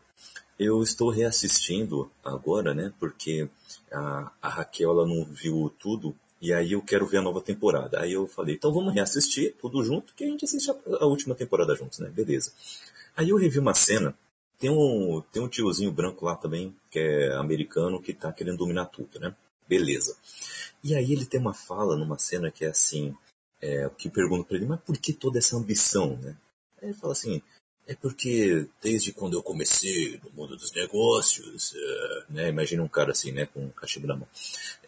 [0.58, 2.92] Eu estou reassistindo agora, né?
[3.00, 3.48] Porque
[3.90, 7.98] a, a Raquel ela não viu tudo e aí eu quero ver a nova temporada.
[7.98, 11.34] Aí eu falei, então vamos reassistir tudo junto, que a gente assiste a, a última
[11.34, 12.10] temporada juntos, né?
[12.10, 12.52] Beleza.
[13.16, 14.14] Aí eu revi uma cena.
[14.58, 18.86] Tem um, tem um tiozinho branco lá também, que é americano, que tá querendo dominar
[18.86, 19.34] tudo, né?
[19.68, 20.16] Beleza.
[20.82, 23.14] E aí ele tem uma fala numa cena que é assim:
[23.60, 26.36] é, que perguntam para ele, mas por que toda essa ambição, né?
[26.80, 27.42] Aí ele fala assim,
[27.86, 32.48] é porque desde quando eu comecei no mundo dos negócios, é, né?
[32.48, 34.28] Imagina um cara assim, né, com um cachimbo na mão.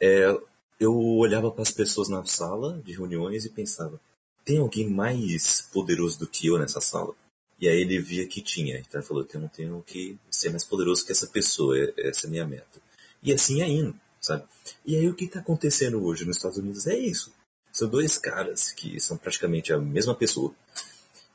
[0.01, 0.37] É,
[0.78, 4.01] eu olhava para as pessoas na sala de reuniões e pensava,
[4.45, 7.14] tem alguém mais poderoso do que eu nessa sala?
[7.61, 8.78] E aí ele via que tinha.
[8.78, 12.26] Então ele falou, eu não tenho que ser mais poderoso que essa pessoa, é, essa
[12.26, 12.81] é a minha meta.
[13.22, 14.44] E assim é indo, sabe?
[14.84, 17.32] E aí o que está acontecendo hoje nos Estados Unidos é isso.
[17.72, 20.54] São dois caras que são praticamente a mesma pessoa,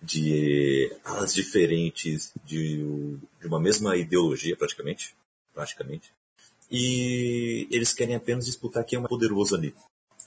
[0.02, 5.16] de alas diferentes, de, de uma mesma ideologia praticamente,
[5.54, 6.12] praticamente.
[6.70, 9.74] E eles querem apenas disputar quem é mais poderoso ali,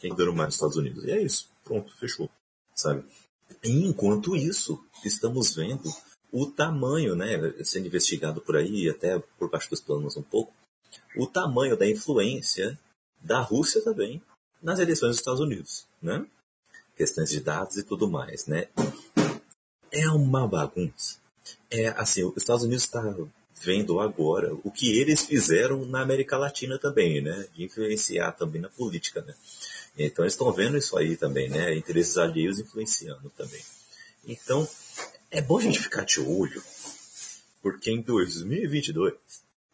[0.01, 1.05] quem é poderoso mais nos Estados Unidos.
[1.05, 2.29] E é isso, pronto, fechou,
[2.75, 3.05] sabe?
[3.63, 5.89] E enquanto isso, estamos vendo
[6.33, 10.53] o tamanho, né, sendo investigado por aí, até por baixo dos planos um pouco,
[11.17, 12.79] o tamanho da influência
[13.21, 14.23] da Rússia também
[14.63, 16.25] nas eleições dos Estados Unidos, né?
[16.97, 18.69] Questões de dados e tudo mais, né?
[19.91, 21.17] É uma bagunça.
[21.71, 23.03] É assim, os Estados Unidos está
[23.61, 27.47] vendo agora o que eles fizeram na América Latina também, né?
[27.55, 29.35] De influenciar também na política, né?
[29.97, 31.75] Então eles estão vendo isso aí também, né?
[31.75, 33.63] Interesses alheios influenciando também.
[34.27, 34.69] Então
[35.31, 36.63] é bom a gente ficar de olho,
[37.63, 39.15] porque em 2022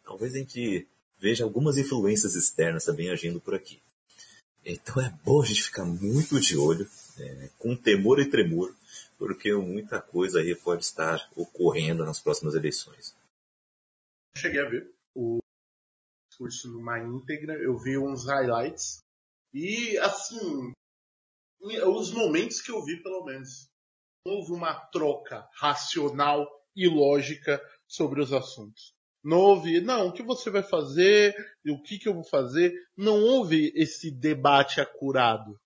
[0.03, 0.87] talvez a gente
[1.19, 3.79] veja algumas influências externas também agindo por aqui.
[4.65, 6.87] Então é bom a gente ficar muito de olho,
[7.19, 8.73] é, com temor e tremor,
[9.17, 13.13] porque muita coisa aí pode estar ocorrendo nas próximas eleições
[14.37, 15.39] cheguei a ver o
[16.29, 18.99] discurso numa íntegra, eu vi uns highlights
[19.53, 20.73] e assim,
[21.61, 23.67] os momentos que eu vi pelo menos,
[24.27, 26.45] houve uma troca racional
[26.75, 28.93] e lógica sobre os assuntos.
[29.25, 31.33] Não houve, não, o que você vai fazer,
[31.67, 32.71] o que, que eu vou fazer.
[32.95, 35.59] Não houve esse debate acurado.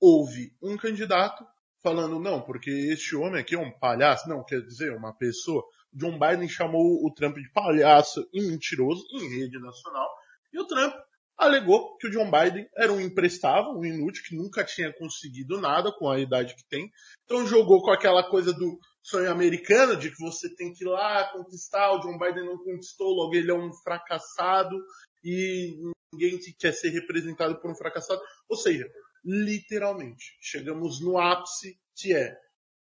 [0.00, 1.46] Houve um candidato
[1.80, 5.62] falando, não, porque este homem aqui é um palhaço, não, quer dizer, uma pessoa.
[5.92, 10.10] John Biden chamou o Trump de palhaço e mentiroso em rede nacional.
[10.52, 10.92] E o Trump
[11.36, 15.92] alegou que o John Biden era um imprestável, um inútil, que nunca tinha conseguido nada
[15.92, 16.90] com a idade que tem.
[17.24, 21.30] Então jogou com aquela coisa do sonho americano, de que você tem que ir lá
[21.30, 24.76] conquistar, o John Biden não conquistou, logo ele é um fracassado
[25.22, 25.76] e
[26.12, 28.20] ninguém quer ser representado por um fracassado.
[28.48, 28.90] Ou seja,
[29.22, 32.34] literalmente, chegamos no ápice que é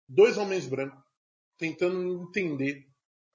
[0.09, 1.03] dois homens brancos
[1.59, 2.87] tentando entender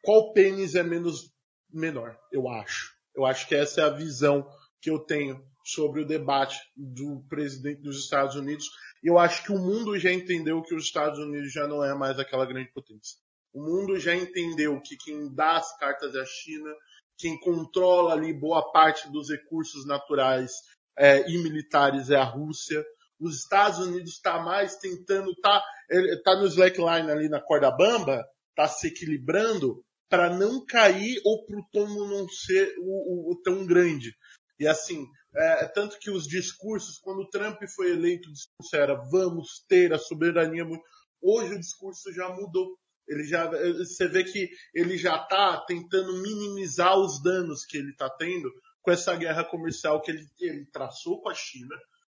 [0.01, 1.34] qual pênis é menos
[1.69, 2.97] menor, eu acho.
[3.13, 4.49] Eu acho que essa é a visão
[4.82, 8.70] que eu tenho sobre o debate do presidente dos Estados Unidos.
[9.03, 12.20] Eu acho que o mundo já entendeu que os Estados Unidos já não é mais
[12.20, 13.18] aquela grande potência.
[13.53, 16.72] O mundo já entendeu que quem dá as cartas é a China,
[17.18, 20.51] quem controla ali boa parte dos recursos naturais
[20.97, 22.84] é, e militares é a Rússia.
[23.20, 25.64] Os Estados Unidos está mais tentando, tá,
[26.24, 28.24] tá no slackline ali na corda bamba,
[28.55, 33.41] tá se equilibrando para não cair ou para o tombo não ser o, o, o,
[33.41, 34.16] tão grande.
[34.60, 35.05] E assim,
[35.36, 39.93] é, tanto que os discursos, quando o Trump foi eleito, o discurso era vamos ter
[39.93, 40.65] a soberania.
[41.21, 42.77] Hoje o discurso já mudou.
[43.07, 48.09] Ele já, você vê que ele já está tentando minimizar os danos que ele está
[48.09, 48.51] tendo
[48.82, 51.75] com essa guerra comercial que ele, ele traçou com a China,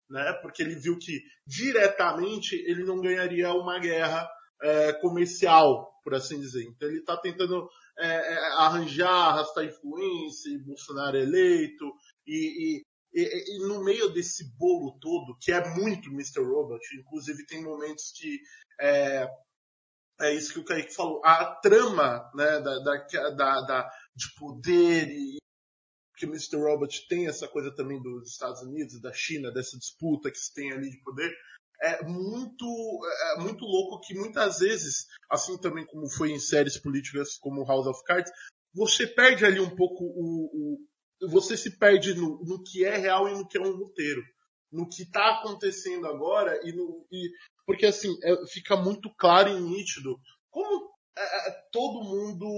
[0.08, 0.32] né?
[0.42, 4.28] Porque ele viu que diretamente ele não ganharia uma guerra
[4.62, 6.64] é, comercial, por assim dizer.
[6.64, 11.92] Então ele está tentando é, arranjar, arrastar influência, Bolsonaro eleito,
[12.26, 12.82] e,
[13.12, 16.40] e, e, no meio desse bolo todo, que é muito Mr.
[16.40, 18.40] Robot, inclusive tem momentos que
[18.80, 19.28] é,
[20.20, 25.08] é isso que o Kaique falou, a trama né, da, da, da, da de poder
[25.08, 25.38] e
[26.16, 26.56] que Mr.
[26.56, 30.70] Robot tem essa coisa também dos Estados Unidos, da China, dessa disputa que se tem
[30.70, 31.32] ali de poder,
[31.82, 33.00] é muito,
[33.34, 37.86] é muito louco que muitas vezes, assim também como foi em séries políticas como House
[37.86, 38.30] of Cards,
[38.74, 40.89] você perde ali um pouco o, o
[41.28, 44.22] você se perde no, no, que é real e no que é um roteiro,
[44.72, 47.30] no que está acontecendo agora e, no, e
[47.66, 50.18] porque assim é, fica muito claro e nítido
[50.50, 52.48] como é, é todo mundo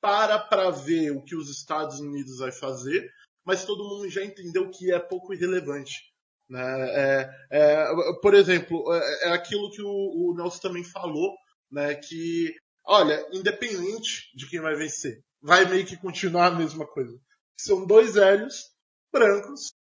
[0.00, 3.10] para para ver o que os Estados Unidos vai fazer,
[3.44, 6.10] mas todo mundo já entendeu que é pouco irrelevante.
[6.48, 6.60] Né?
[6.90, 7.86] É, é,
[8.20, 11.34] por exemplo, é, é aquilo que o, o, Nelson também falou,
[11.70, 11.94] né?
[11.94, 12.54] que,
[12.84, 17.16] olha, independente de quem vai vencer, vai meio que continuar a mesma coisa.
[17.64, 18.70] São dois velhos
[19.12, 19.72] brancos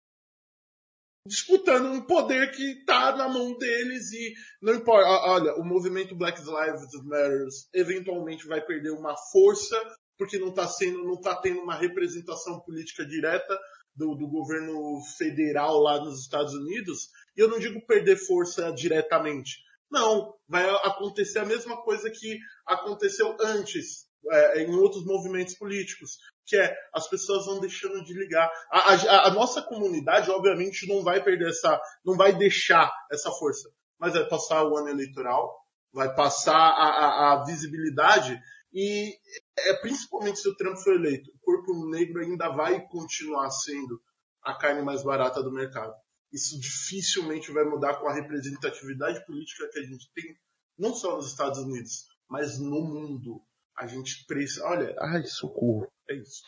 [1.28, 5.08] disputando um poder que está na mão deles e não importa.
[5.08, 9.76] Olha, o movimento Black Lives Matter eventualmente vai perder uma força
[10.18, 13.58] porque não está sendo, não está tendo uma representação política direta
[13.96, 19.64] do, do, governo federal lá nos Estados Unidos, e eu não digo perder força diretamente,
[19.90, 26.18] Não, vai acontecer a mesma coisa que aconteceu antes, é, em outros movimentos políticos,
[26.50, 28.50] que é as pessoas vão deixando de ligar.
[28.72, 33.70] A, a, a, nossa comunidade, obviamente, não vai perder essa, não vai deixar essa força,
[34.00, 35.56] mas vai passar o ano eleitoral,
[35.94, 38.40] vai passar a, a visibilidade
[38.74, 39.16] e
[39.60, 44.02] é principalmente se o Trump for eleito, o corpo negro ainda vai continuar sendo
[44.44, 45.94] a carne mais barata do mercado.
[46.32, 50.36] Isso dificilmente vai mudar com a representatividade política que a gente tem,
[50.78, 53.42] não só nos Estados Unidos, mas no mundo.
[53.76, 54.66] A gente precisa.
[54.66, 55.88] Olha, ai, socorro.
[56.10, 56.44] É isso.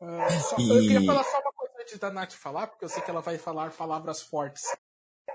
[0.00, 3.02] Uh, só, eu queria falar só uma coisa antes da Nath falar, porque eu sei
[3.02, 4.62] que ela vai falar palavras fortes.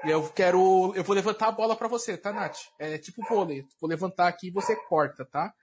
[0.05, 0.93] E eu quero.
[0.95, 2.57] Eu vou levantar a bola para você, tá, Nath?
[2.79, 3.65] É tipo vôlei.
[3.79, 5.53] Vou levantar aqui e você corta, tá?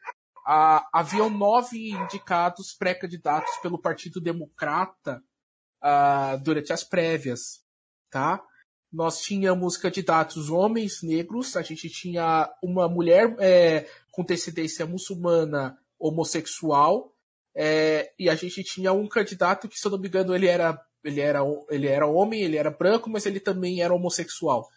[0.47, 5.23] Ah, haviam nove indicados pré-candidatos pelo Partido Democrata
[5.81, 7.63] ah, durante as prévias,
[8.11, 8.43] tá?
[8.93, 17.13] Nós tínhamos candidatos homens negros, a gente tinha uma mulher é, com descendência muçulmana homossexual,
[17.55, 20.81] é, e a gente tinha um candidato que, se eu não me engano, ele era,
[21.05, 24.69] ele, era, ele era homem, ele era branco, mas ele também era homossexual.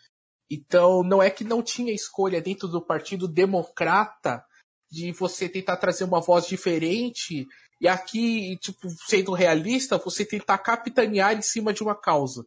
[0.51, 4.43] Então, não é que não tinha escolha dentro do Partido Democrata
[4.91, 7.47] de você tentar trazer uma voz diferente
[7.81, 12.45] e aqui, tipo, sendo realista, você tentar capitanear em cima de uma causa.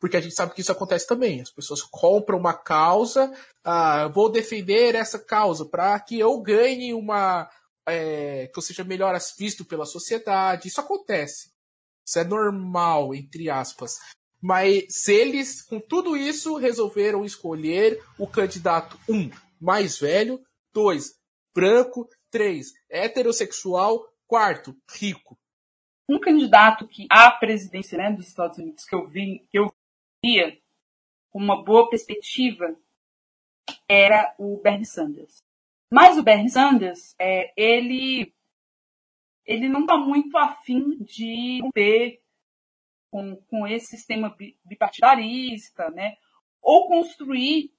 [0.00, 1.40] Porque a gente sabe que isso acontece também.
[1.40, 3.32] As pessoas compram uma causa,
[3.64, 7.50] ah, vou defender essa causa para que eu ganhe uma.
[7.88, 10.68] É, que eu seja melhor visto pela sociedade.
[10.68, 11.50] Isso acontece.
[12.06, 13.98] Isso é normal, entre aspas.
[14.40, 20.40] Mas se eles, com tudo isso, resolveram escolher o candidato, um, mais velho,
[20.72, 21.18] dois,
[21.54, 25.36] branco, três, heterossexual, quarto, rico.
[26.08, 29.72] Um candidato que à presidência né, dos Estados Unidos que eu vi, que eu
[30.24, 30.58] via
[31.30, 32.74] com uma boa perspectiva
[33.88, 35.42] era o Bernie Sanders.
[35.90, 38.34] Mas o Bernie Sanders, é, ele,
[39.44, 42.20] ele não está muito afim de romper
[43.10, 46.16] com, com esse sistema bipartidarista, né?
[46.60, 47.72] Ou construir,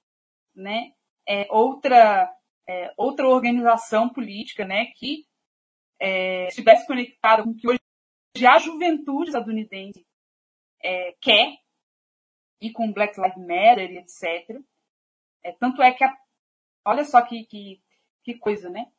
[0.54, 0.92] né?
[1.28, 2.34] É, outra
[2.70, 5.26] é, outra organização política, né, que
[5.98, 7.80] é, estivesse conectada com o que hoje
[8.46, 10.06] a juventude estadunidense
[10.82, 11.58] é, quer,
[12.60, 14.60] e com Black Lives Matter e etc.
[15.42, 16.16] É, tanto é que, a,
[16.84, 17.82] olha só que, que,
[18.32, 18.90] que coisa, né?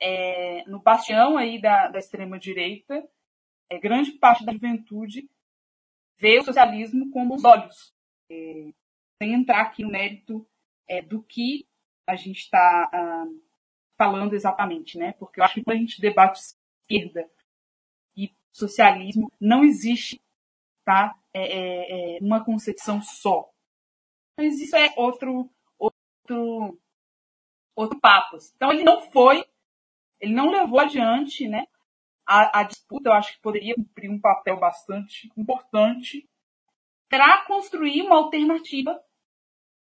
[0.00, 3.08] É, no bastião aí da, da extrema-direita,
[3.70, 5.28] é, grande parte da juventude
[6.18, 7.92] vê o socialismo como os olhos.
[8.30, 8.72] É,
[9.20, 10.46] sem entrar aqui no mérito
[10.88, 11.66] é, do que
[12.06, 13.42] a gente está uh,
[13.96, 15.12] falando exatamente, né?
[15.14, 17.28] Porque eu acho que quando a gente debate esquerda
[18.16, 20.22] e socialismo, não existe,
[20.84, 21.18] tá?
[21.34, 23.50] É, é, é uma concepção só.
[24.38, 26.78] Mas isso é outro, outro,
[27.80, 28.36] outro papo.
[28.56, 29.44] Então ele não foi,
[30.20, 31.64] ele não levou adiante, né?
[32.26, 36.28] A, a disputa, eu acho que poderia cumprir um papel bastante importante
[37.08, 39.00] para construir uma alternativa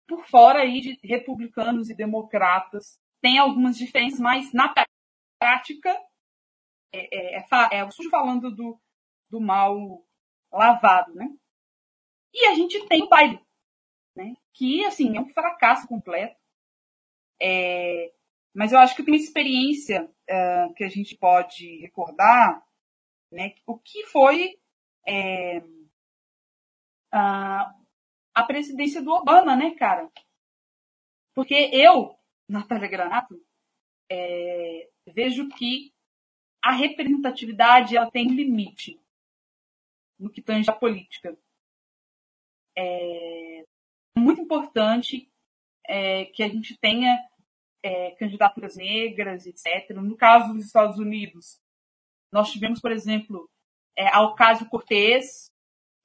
[0.07, 2.99] por fora aí de republicanos e democratas.
[3.21, 4.73] Tem algumas diferenças, mas na
[5.39, 5.89] prática
[6.93, 8.79] é, é, é, é o sujo falando do,
[9.29, 10.03] do mal
[10.51, 11.27] lavado, né?
[12.33, 13.45] E a gente tem o Biden,
[14.15, 14.35] né?
[14.53, 16.39] Que, assim, é um fracasso completo.
[17.41, 18.11] É,
[18.53, 22.65] mas eu acho que tem experiência uh, que a gente pode recordar,
[23.31, 23.53] né?
[23.65, 24.59] O que foi
[25.07, 25.59] é,
[27.13, 27.79] uh,
[28.33, 30.09] a presidência do Obama, né, cara?
[31.33, 32.17] Porque eu,
[32.47, 33.39] Natália Granato,
[34.11, 35.93] é, vejo que
[36.61, 38.99] a representatividade ela tem limite
[40.19, 41.37] no que tange a política.
[42.77, 43.65] É
[44.17, 45.28] muito importante
[45.89, 47.17] é, que a gente tenha
[47.83, 49.89] é, candidaturas negras, etc.
[49.95, 51.59] No caso dos Estados Unidos,
[52.31, 53.49] nós tivemos, por exemplo,
[53.97, 55.49] é, Alcásio Cortez,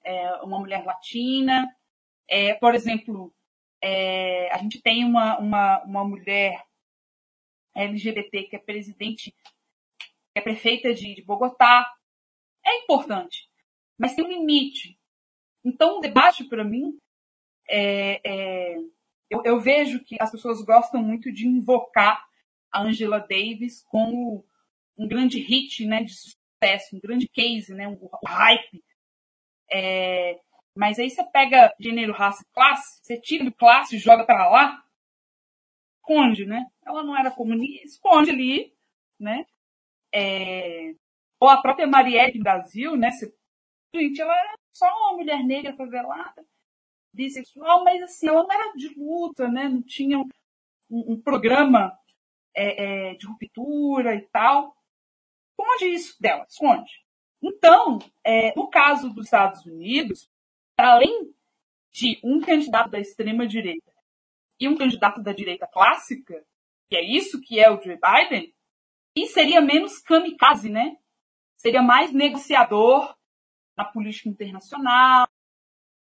[0.03, 1.71] é, uma mulher latina,
[2.27, 3.31] é, por exemplo,
[3.83, 6.65] é, a gente tem uma, uma, uma mulher
[7.75, 9.33] LGBT que é presidente,
[10.01, 11.95] que é prefeita de, de Bogotá.
[12.65, 13.51] É importante,
[13.99, 14.99] mas tem um limite.
[15.63, 16.99] Então, o debate, para mim,
[17.69, 18.77] é, é,
[19.31, 22.25] eu, eu, vejo que as pessoas gostam muito de invocar
[22.71, 24.45] a Angela Davis como
[24.97, 28.85] um grande hit né, de sucesso, um grande case, né, um, hype.
[29.73, 30.39] É,
[30.77, 34.85] mas aí você pega gênero, raça, classe, você tira do classe joga para lá,
[35.99, 36.67] esconde, né?
[36.87, 38.75] Ela não era comunista, esconde ali,
[39.19, 39.47] né?
[40.13, 40.95] É...
[41.41, 43.11] Ou a própria Marielle do Brasil, né?
[43.11, 43.35] Você...
[43.95, 46.45] Gente, ela era só uma mulher negra favelada.
[47.15, 49.69] Bissexual, mas assim, ela não era de luta, né?
[49.69, 50.29] Não tinha um,
[50.91, 51.97] um programa
[52.55, 54.77] é, é, de ruptura e tal.
[55.51, 56.93] Esconde isso dela, esconde.
[57.43, 60.29] Então, é, no caso dos Estados Unidos,
[60.79, 61.33] além
[61.93, 63.93] de um candidato da extrema-direita
[64.59, 66.45] e um candidato da direita clássica,
[66.89, 68.55] que é isso que é o Joe Biden,
[69.17, 70.97] e seria menos kamikaze, né?
[71.57, 73.15] Seria mais negociador
[73.77, 75.29] na política internacional,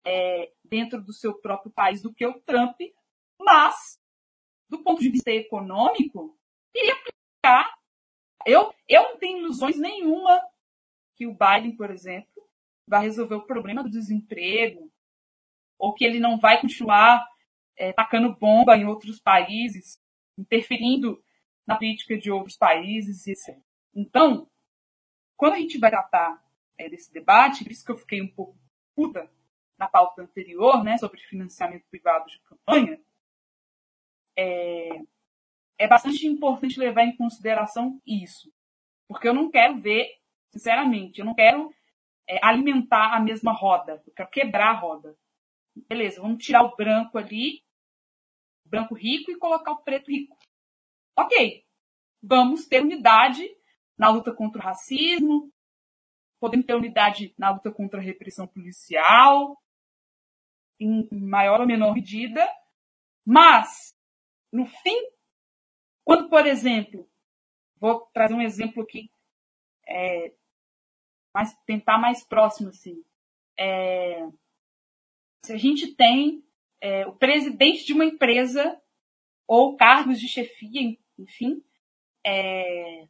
[0.05, 2.79] é, dentro do seu próprio país do que o Trump,
[3.39, 3.99] mas,
[4.69, 6.37] do ponto de vista econômico,
[6.73, 7.77] iria aplicar.
[8.45, 10.41] Eu, eu não tenho ilusões nenhuma
[11.15, 12.49] que o Biden, por exemplo,
[12.87, 14.91] vai resolver o problema do desemprego,
[15.77, 17.25] ou que ele não vai continuar
[17.75, 19.99] é, tacando bomba em outros países,
[20.37, 21.23] interferindo
[21.65, 23.57] na política de outros países, etc.
[23.93, 24.49] Então,
[25.37, 26.43] quando a gente vai tratar
[26.77, 28.57] é, desse debate, por isso que eu fiquei um pouco
[28.95, 29.29] puta
[29.77, 32.99] na pauta anterior, né, sobre financiamento privado de campanha,
[34.37, 34.89] é,
[35.77, 38.51] é bastante importante levar em consideração isso.
[39.07, 40.07] Porque eu não quero ver,
[40.51, 41.73] sinceramente, eu não quero
[42.27, 45.17] é, alimentar a mesma roda, eu quero quebrar a roda.
[45.87, 47.63] Beleza, vamos tirar o branco ali,
[48.65, 50.37] branco rico, e colocar o preto rico.
[51.17, 51.65] Ok,
[52.21, 53.47] vamos ter unidade
[53.97, 55.51] na luta contra o racismo,
[56.43, 59.57] podemos ter unidade na luta contra a repressão policial,
[60.77, 62.45] em maior ou menor medida,
[63.25, 63.97] mas,
[64.51, 65.09] no fim,
[66.03, 67.09] quando, por exemplo,
[67.77, 69.09] vou trazer um exemplo aqui,
[69.87, 70.33] é,
[71.33, 73.01] mais, tentar mais próximo, assim,
[73.57, 74.27] é,
[75.45, 76.45] se a gente tem
[76.81, 78.81] é, o presidente de uma empresa
[79.47, 81.63] ou cargos de chefia, enfim,
[82.25, 83.07] é,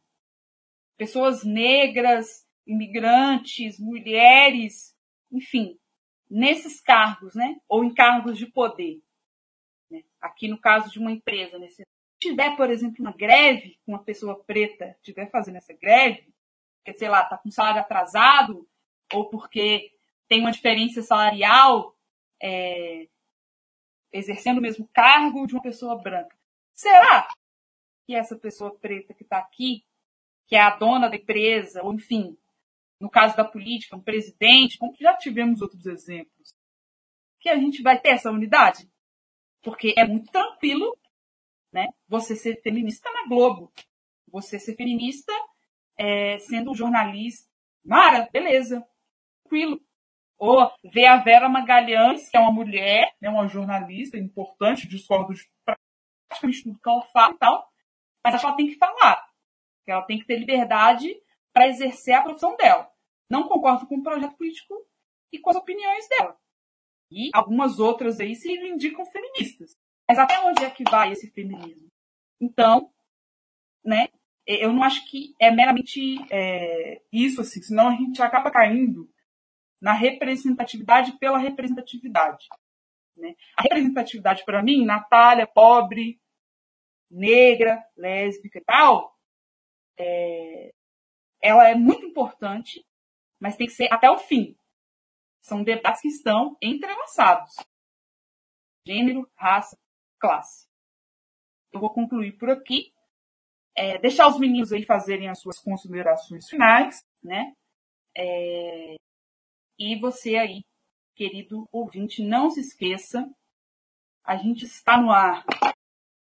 [0.96, 4.96] pessoas negras, imigrantes, mulheres,
[5.30, 5.78] enfim,
[6.30, 7.56] nesses cargos, né?
[7.68, 9.02] Ou em cargos de poder.
[9.90, 10.02] Né?
[10.20, 11.68] Aqui no caso de uma empresa, né?
[11.68, 11.84] se
[12.18, 16.32] tiver, por exemplo, uma greve, uma pessoa preta estiver fazendo essa greve,
[16.82, 18.68] porque, sei lá, está com salário atrasado,
[19.12, 19.92] ou porque
[20.28, 21.94] tem uma diferença salarial,
[22.42, 23.08] é,
[24.12, 26.36] exercendo o mesmo cargo de uma pessoa branca.
[26.74, 27.28] Será
[28.06, 29.84] que essa pessoa preta que está aqui,
[30.46, 32.36] que é a dona da empresa, ou enfim,
[33.00, 36.54] no caso da política, um presidente, como já tivemos outros exemplos,
[37.40, 38.88] que a gente vai ter essa unidade?
[39.62, 40.96] Porque é muito tranquilo
[41.72, 43.72] né, você ser feminista na Globo,
[44.28, 45.32] você ser feminista
[45.98, 47.50] é, sendo um jornalista.
[47.84, 48.86] Mara, beleza,
[49.42, 49.80] tranquilo.
[50.38, 55.42] Ou ver a Vera Magalhães, que é uma mulher, né, uma jornalista importante, discordo de
[55.64, 57.68] praticamente tudo que ela fala e tal,
[58.24, 59.24] mas ela tem que falar.
[59.86, 61.14] Ela tem que ter liberdade
[61.54, 62.90] para exercer a profissão dela.
[63.30, 64.74] Não concordo com o projeto político
[65.32, 66.36] e com as opiniões dela.
[67.10, 69.76] E algumas outras aí se indicam feministas.
[70.08, 71.86] Mas até onde é que vai esse feminismo?
[72.40, 72.92] Então,
[73.84, 74.08] né,
[74.46, 79.08] eu não acho que é meramente é, isso, assim, senão a gente acaba caindo
[79.80, 82.46] na representatividade pela representatividade.
[83.16, 83.34] Né?
[83.56, 86.20] A representatividade, para mim, Natália, pobre,
[87.10, 89.16] negra, lésbica e tal,
[89.98, 90.74] é,
[91.44, 92.82] ela é muito importante,
[93.38, 94.56] mas tem que ser até o fim.
[95.42, 97.54] São debates que estão entrelaçados.
[98.88, 99.76] Gênero, raça,
[100.18, 100.66] classe.
[101.70, 102.94] Eu vou concluir por aqui.
[103.76, 107.52] É, deixar os meninos aí fazerem as suas considerações finais, né?
[108.16, 108.94] É,
[109.78, 110.62] e você aí,
[111.14, 113.28] querido ouvinte, não se esqueça,
[114.24, 115.44] a gente está no ar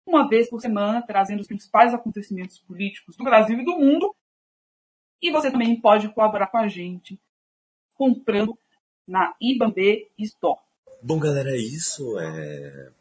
[0.07, 4.15] uma vez por semana, trazendo os principais acontecimentos políticos do Brasil e do mundo.
[5.21, 7.19] E você também pode colaborar com a gente
[7.95, 8.57] comprando
[9.07, 10.59] na Ibambe Store.
[11.01, 12.91] Bom, galera, isso é,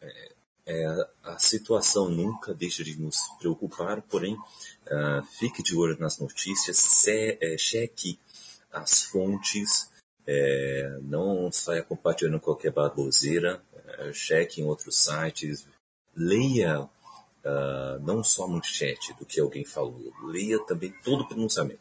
[0.00, 0.32] é,
[0.66, 6.76] é, a situação nunca deixa de nos preocupar, porém, uh, fique de olho nas notícias,
[6.76, 8.18] se, é, cheque
[8.72, 9.90] as fontes,
[10.26, 13.62] é, não saia compartilhando qualquer baboseira,
[13.98, 15.66] é, cheque em outros sites,
[16.14, 16.88] leia
[17.48, 21.80] uh, não só a manchete do que alguém falou, leia também todo o pronunciamento.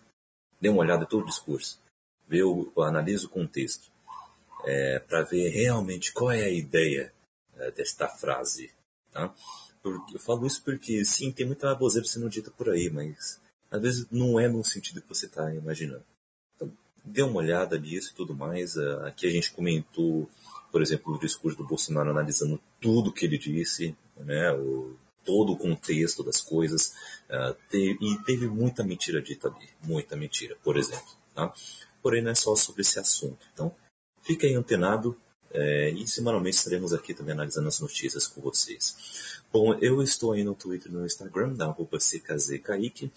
[0.60, 1.80] Dê uma olhada em todo o discurso,
[2.28, 3.92] vê o, analise o contexto,
[4.64, 7.14] é, para ver realmente qual é a ideia
[7.58, 8.72] é, desta frase.
[9.12, 9.34] Tá?
[9.84, 13.40] Porque, eu falo isso porque, sim, tem muita baboseira sendo dita por aí, mas
[13.70, 16.04] às vezes não é no sentido que você está imaginando.
[16.56, 16.72] Então,
[17.04, 18.76] dê uma olhada nisso e tudo mais.
[18.76, 20.30] Uh, aqui a gente comentou,
[20.72, 25.58] por exemplo, o discurso do Bolsonaro analisando tudo que ele disse, né, o, todo o
[25.58, 26.94] contexto das coisas,
[27.30, 31.14] uh, e teve muita mentira dita ali, muita mentira, por exemplo.
[31.36, 31.54] Tá?
[32.02, 33.38] Porém, não é só sobre esse assunto.
[33.54, 33.72] Então,
[34.24, 35.16] fique aí antenado,
[35.50, 39.40] É, e semanalmente estaremos aqui também analisando as notícias com vocês.
[39.52, 43.10] Bom, eu estou aí no Twitter e no Instagram, da arroba CKZKaique.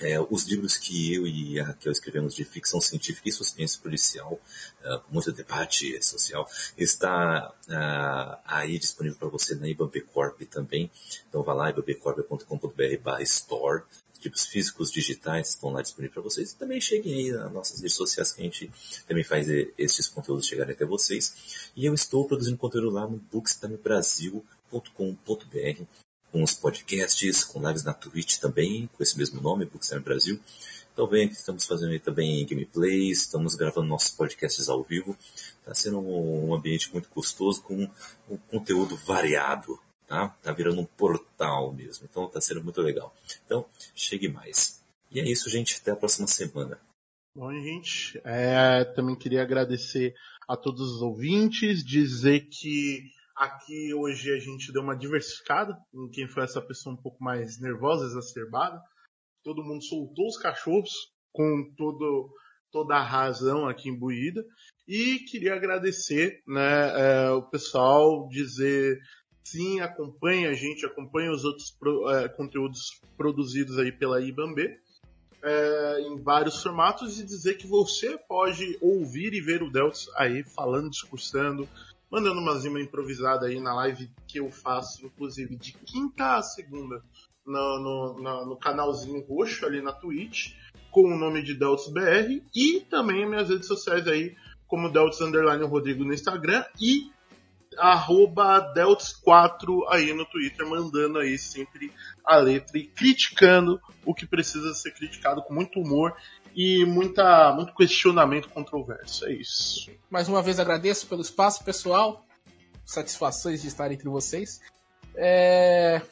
[0.00, 4.40] É, os livros que eu e a Raquel escrevemos de ficção científica e suspense policial,
[4.84, 10.88] uh, com muito debate social, está uh, aí disponível para você na IBAB Corp também.
[11.28, 13.82] Então vá lá, ibabcorp.com.br store.
[14.20, 16.50] Tipos físicos digitais estão lá disponíveis para vocês.
[16.50, 18.68] E também cheguem aí nas nossas redes sociais que a gente
[19.06, 19.46] também faz
[19.78, 21.70] esses conteúdos chegarem até vocês.
[21.76, 28.38] E eu estou produzindo conteúdo lá no bookstimebrasil.com.br com os podcasts, com lives na Twitch
[28.38, 30.40] também, com esse mesmo nome, Bookstime Brasil.
[30.92, 35.16] Então vem que estamos fazendo também gameplays, estamos gravando nossos podcasts ao vivo.
[35.60, 37.88] Está sendo um ambiente muito gostoso, com
[38.28, 39.78] um conteúdo variado,
[40.08, 40.28] tá?
[40.42, 43.14] Tá virando um portal mesmo, então está sendo muito legal.
[43.44, 43.64] Então,
[43.94, 44.80] chegue mais.
[45.10, 45.78] E é isso, gente.
[45.80, 46.78] Até a próxima semana.
[47.34, 50.14] Bom, gente, é, também queria agradecer
[50.48, 53.04] a todos os ouvintes, dizer que
[53.38, 57.60] Aqui hoje a gente deu uma diversificada em quem foi essa pessoa um pouco mais
[57.60, 58.82] nervosa, exacerbada.
[59.44, 60.90] Todo mundo soltou os cachorros
[61.32, 62.34] com todo,
[62.72, 64.44] toda a razão aqui imbuída.
[64.88, 68.98] E queria agradecer né, é, o pessoal, dizer
[69.44, 74.58] sim, acompanhe a gente, acompanhe os outros pro, é, conteúdos produzidos aí pela IBAMB.
[75.40, 80.42] É, em vários formatos e dizer que você pode ouvir e ver o Delts aí
[80.42, 81.68] falando, discursando,
[82.10, 87.02] mandando uma zima improvisada aí na live que eu faço, inclusive de quinta a segunda,
[87.46, 90.52] no, no, no, no canalzinho roxo ali na Twitch,
[90.90, 94.36] com o nome de Delts BR, e também minhas redes sociais aí,
[94.66, 97.10] como Delts Underline Rodrigo no Instagram e
[97.78, 101.92] arroba Delts4 aí no Twitter, mandando aí sempre
[102.24, 106.14] a letra e criticando o que precisa ser criticado com muito humor
[106.58, 109.24] e muita, muito questionamento controverso.
[109.26, 109.88] É isso.
[110.10, 112.26] Mais uma vez agradeço pelo espaço, pessoal.
[112.84, 114.60] Satisfações de estar entre vocês.
[115.14, 116.02] É...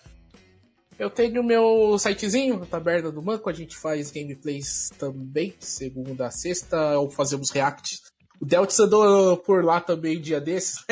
[0.97, 6.97] Eu tenho meu sitezinho, Taberna do Manco, a gente faz gameplays também, segunda a sexta,
[6.97, 8.03] ou fazemos reacts.
[8.41, 10.85] O Deltz andou por lá também dia desses,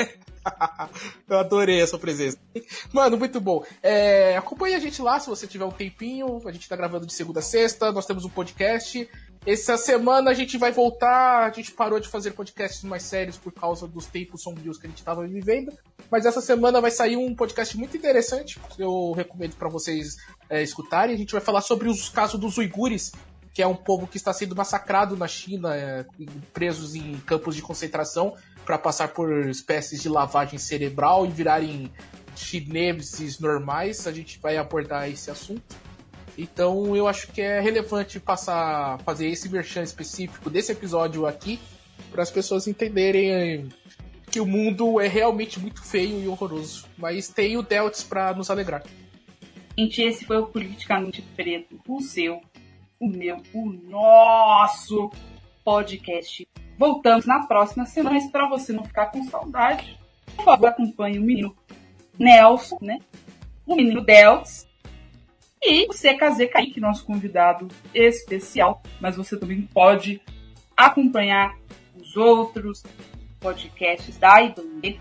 [1.29, 2.39] Eu adorei a sua presença.
[2.93, 3.65] Mano, muito bom.
[3.83, 6.41] É, acompanhe a gente lá se você tiver um tempinho.
[6.47, 7.93] A gente tá gravando de segunda a sexta.
[7.93, 9.09] Nós temos um podcast.
[9.47, 11.45] Essa semana a gente vai voltar.
[11.45, 14.89] A gente parou de fazer podcasts mais sérios por causa dos tempos sombrios que a
[14.89, 15.71] gente estava vivendo.
[16.11, 18.59] Mas essa semana vai sair um podcast muito interessante.
[18.79, 20.17] Eu recomendo para vocês
[20.49, 21.15] é, escutarem.
[21.15, 23.13] A gente vai falar sobre os casos dos uigures,
[23.53, 26.07] que é um povo que está sendo massacrado na China, é,
[26.55, 28.35] presos em campos de concentração
[28.65, 31.93] para passar por espécies de lavagem cerebral e virarem
[32.35, 34.07] chineses normais.
[34.07, 35.77] A gente vai abordar esse assunto.
[36.37, 41.61] Então eu acho que é relevante passar fazer esse merchan específico desse episódio aqui
[42.11, 43.69] para as pessoas entenderem
[44.31, 48.51] que o mundo é realmente muito feio e horroroso, mas tem o Delts para nos
[48.51, 48.83] alegrar.
[49.79, 52.41] Gente, esse foi o politicamente preto, o seu,
[52.99, 55.11] o meu, o nosso
[55.65, 56.47] podcast.
[56.77, 59.99] Voltamos na próxima semana, mas para você não ficar com saudade,
[60.35, 61.57] por favor, acompanhe o menino
[62.19, 62.99] Nelson, né?
[63.65, 64.67] O menino Delts
[65.65, 68.83] e o CKZ Kaique, nosso convidado especial.
[69.01, 70.21] Mas você também pode
[70.77, 71.57] acompanhar
[71.97, 72.83] os outros
[73.41, 75.01] podcasts da IBAND.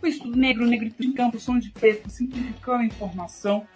[0.00, 3.66] O Estudo Negro, Negrito em Campo, Som de Preto, Simplificando a Informação.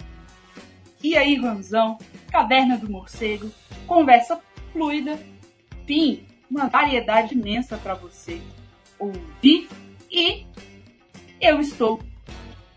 [1.02, 1.98] E aí, Ranzão,
[2.30, 3.50] Caderna do Morcego,
[3.86, 4.40] Conversa
[4.72, 5.18] Fluida.
[5.82, 8.40] Enfim, uma variedade imensa para você
[8.96, 9.68] ouvir.
[10.08, 10.46] E
[11.40, 12.00] eu estou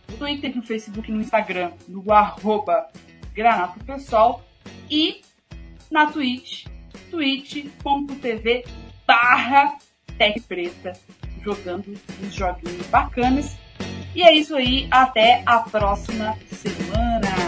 [0.10, 2.88] no Twitter, no Facebook, no Instagram, no arroba
[3.36, 4.42] Granato Pessoal
[4.90, 5.22] e
[5.92, 6.66] na Twitch,
[7.12, 8.66] twitch.tv
[9.06, 9.78] barra
[10.18, 10.94] Tech Preta,
[11.44, 11.94] jogando
[12.24, 13.56] uns joguinhos bacanas.
[14.16, 17.45] E é isso aí, até a próxima semana.